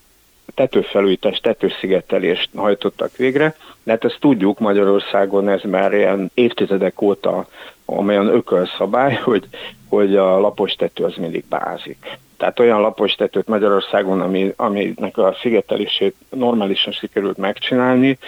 tetőfelújítás, 0.55 1.39
tetőszigetelést 1.39 2.49
hajtottak 2.55 3.17
végre, 3.17 3.55
de 3.83 3.91
hát 3.93 4.05
ezt 4.05 4.21
tudjuk 4.21 4.59
Magyarországon, 4.59 5.49
ez 5.49 5.61
már 5.63 5.93
ilyen 5.95 6.31
évtizedek 6.35 7.03
óta 7.03 7.47
olyan 7.85 8.27
ökölszabály, 8.27 9.15
hogy, 9.25 9.45
hogy 9.89 10.17
a 10.17 10.41
lapos 10.41 10.73
tető 10.73 11.05
az 11.05 11.15
mindig 11.17 11.45
bázik. 11.49 12.19
Tehát 12.37 12.59
olyan 12.59 12.81
lapos 12.81 13.15
tetőt 13.15 13.49
Magyarországon, 13.49 14.21
ami, 14.21 14.53
aminek 14.57 15.19
a 15.19 15.37
szigetelését 15.41 16.15
normálisan 16.31 16.93
sikerült 16.93 17.37
megcsinálni, 17.37 18.19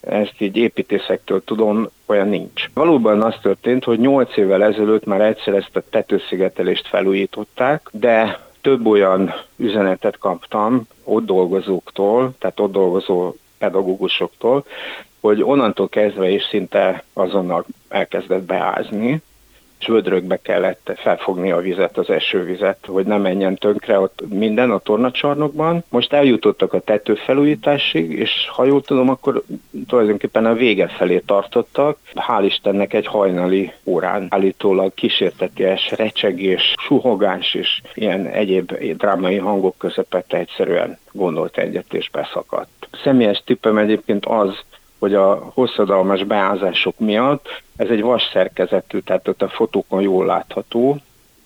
ezt 0.00 0.34
így 0.38 0.56
építészektől 0.56 1.44
tudom, 1.44 1.88
olyan 2.06 2.28
nincs. 2.28 2.64
Valóban 2.74 3.22
az 3.22 3.34
történt, 3.42 3.84
hogy 3.84 3.98
8 3.98 4.36
évvel 4.36 4.64
ezelőtt 4.64 5.04
már 5.04 5.20
egyszer 5.20 5.54
ezt 5.54 5.76
a 5.76 5.82
tetőszigetelést 5.90 6.88
felújították, 6.88 7.88
de 7.90 8.47
több 8.60 8.86
olyan 8.86 9.34
üzenetet 9.56 10.18
kaptam 10.18 10.86
ott 11.04 11.24
dolgozóktól, 11.24 12.34
tehát 12.38 12.60
ott 12.60 12.72
dolgozó 12.72 13.34
pedagógusoktól, 13.58 14.64
hogy 15.20 15.42
onnantól 15.42 15.88
kezdve 15.88 16.28
is 16.28 16.42
szinte 16.50 17.04
azonnal 17.12 17.64
elkezdett 17.88 18.42
beázni, 18.42 19.22
és 19.78 20.38
kellett 20.42 20.92
felfogni 20.96 21.52
a 21.52 21.60
vizet, 21.60 21.98
az 21.98 22.10
esővizet, 22.10 22.78
hogy 22.86 23.06
ne 23.06 23.16
menjen 23.16 23.56
tönkre 23.56 24.00
ott 24.00 24.22
minden 24.28 24.70
a 24.70 24.78
tornacsarnokban. 24.78 25.84
Most 25.88 26.12
eljutottak 26.12 26.72
a 26.72 26.80
tetőfelújításig, 26.80 28.10
és 28.10 28.48
ha 28.48 28.64
jól 28.64 28.82
tudom, 28.82 29.08
akkor 29.08 29.42
tulajdonképpen 29.88 30.46
a 30.46 30.54
vége 30.54 30.88
felé 30.88 31.18
tartottak. 31.18 31.98
Hál' 32.14 32.44
Istennek 32.44 32.92
egy 32.92 33.06
hajnali 33.06 33.72
órán 33.84 34.26
állítólag 34.30 34.94
kísérteties 34.94 35.90
recsegés, 35.90 36.74
suhogás 36.80 37.54
és 37.54 37.80
ilyen 37.94 38.26
egyéb 38.26 38.72
drámai 38.96 39.36
hangok 39.36 39.78
közepette 39.78 40.36
egyszerűen 40.36 40.98
gondolt 41.12 41.58
egyet 41.58 41.94
és 41.94 42.10
beszakadt. 42.10 42.88
Személyes 43.02 43.42
tippem 43.44 43.78
egyébként 43.78 44.26
az, 44.26 44.60
hogy 44.98 45.14
a 45.14 45.50
hosszadalmas 45.54 46.24
beázások 46.24 46.98
miatt 46.98 47.62
ez 47.76 47.88
egy 47.88 48.02
vas 48.02 48.30
szerkezetű, 48.32 48.98
tehát 48.98 49.28
ott 49.28 49.42
a 49.42 49.48
fotókon 49.48 50.02
jól 50.02 50.26
látható, 50.26 50.98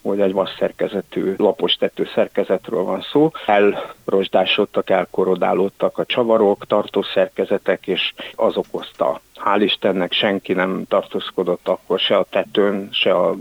hogy 0.03 0.21
egy 0.21 0.33
vas 0.33 0.51
szerkezetű 0.59 1.35
lapos 1.37 1.75
tető 1.75 2.09
szerkezetről 2.15 2.83
van 2.83 3.01
szó. 3.13 3.31
Elrosdásodtak, 3.47 4.91
elkorodálódtak 4.91 5.99
a 5.99 6.05
csavarok, 6.05 6.67
tartószerkezetek, 6.67 7.87
és 7.87 8.15
az 8.35 8.57
okozta. 8.57 9.21
Hál' 9.45 9.61
Istennek 9.63 10.13
senki 10.13 10.53
nem 10.53 10.85
tartózkodott 10.89 11.69
akkor 11.69 11.99
se 11.99 12.17
a 12.17 12.27
tetőn, 12.31 12.89
se 12.93 13.15
a 13.15 13.35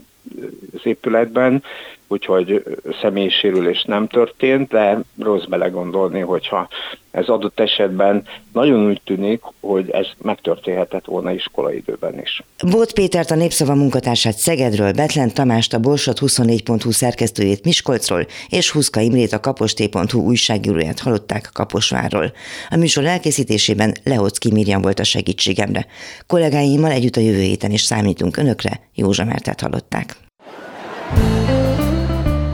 az 0.74 0.86
épületben, 0.86 1.64
úgyhogy 2.12 2.64
személysérülés 3.02 3.84
nem 3.84 4.08
történt, 4.08 4.70
de 4.70 5.00
rossz 5.20 5.46
belegondolni, 5.46 6.20
hogyha 6.20 6.68
ez 7.12 7.28
adott 7.28 7.60
esetben 7.60 8.24
nagyon 8.54 8.86
úgy 8.86 9.02
tűnik, 9.04 9.42
hogy 9.60 9.90
ez 9.90 10.08
megtörténhetett 10.22 11.06
volna 11.06 11.32
iskolaidőben 11.32 12.20
is. 12.20 12.44
Bót 12.70 12.94
Pétert 12.94 13.32
a 13.32 13.36
Népszava 13.36 13.76
munkatársát 13.76 14.38
Szegedről, 14.38 14.92
Betlen 14.92 15.34
Tamást 15.34 15.74
a 15.74 15.80
Borsot 15.80 16.20
24.hu 16.20 16.92
szerkesztőjét 16.92 17.64
Miskolcról 17.64 18.26
és 18.50 18.72
Huszka 18.72 19.00
Imrét 19.00 19.34
a 19.34 19.40
kaposté.hu 19.40 20.22
újságíróját 20.22 21.00
hallották 21.00 21.50
Kaposvárról. 21.54 22.32
A 22.70 22.78
műsor 22.78 23.06
elkészítésében 23.06 23.94
Leocki 24.04 24.52
Mirjam 24.52 24.82
volt 24.82 25.00
a 25.00 25.04
segítségemre. 25.04 25.86
Kollégáimmal 26.28 26.92
együtt 26.92 27.16
a 27.16 27.22
jövő 27.22 27.42
héten 27.42 27.72
is 27.72 27.82
számítunk 27.82 28.38
önökre, 28.38 28.80
Józsa 28.96 29.26
Mertet 29.26 29.62
hallották. 29.62 30.16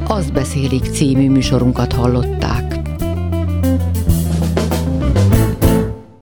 Azt 0.10 0.34
beszélik 0.34 0.84
című 0.84 1.30
műsorunkat 1.30 1.94
hallották. 1.94 2.67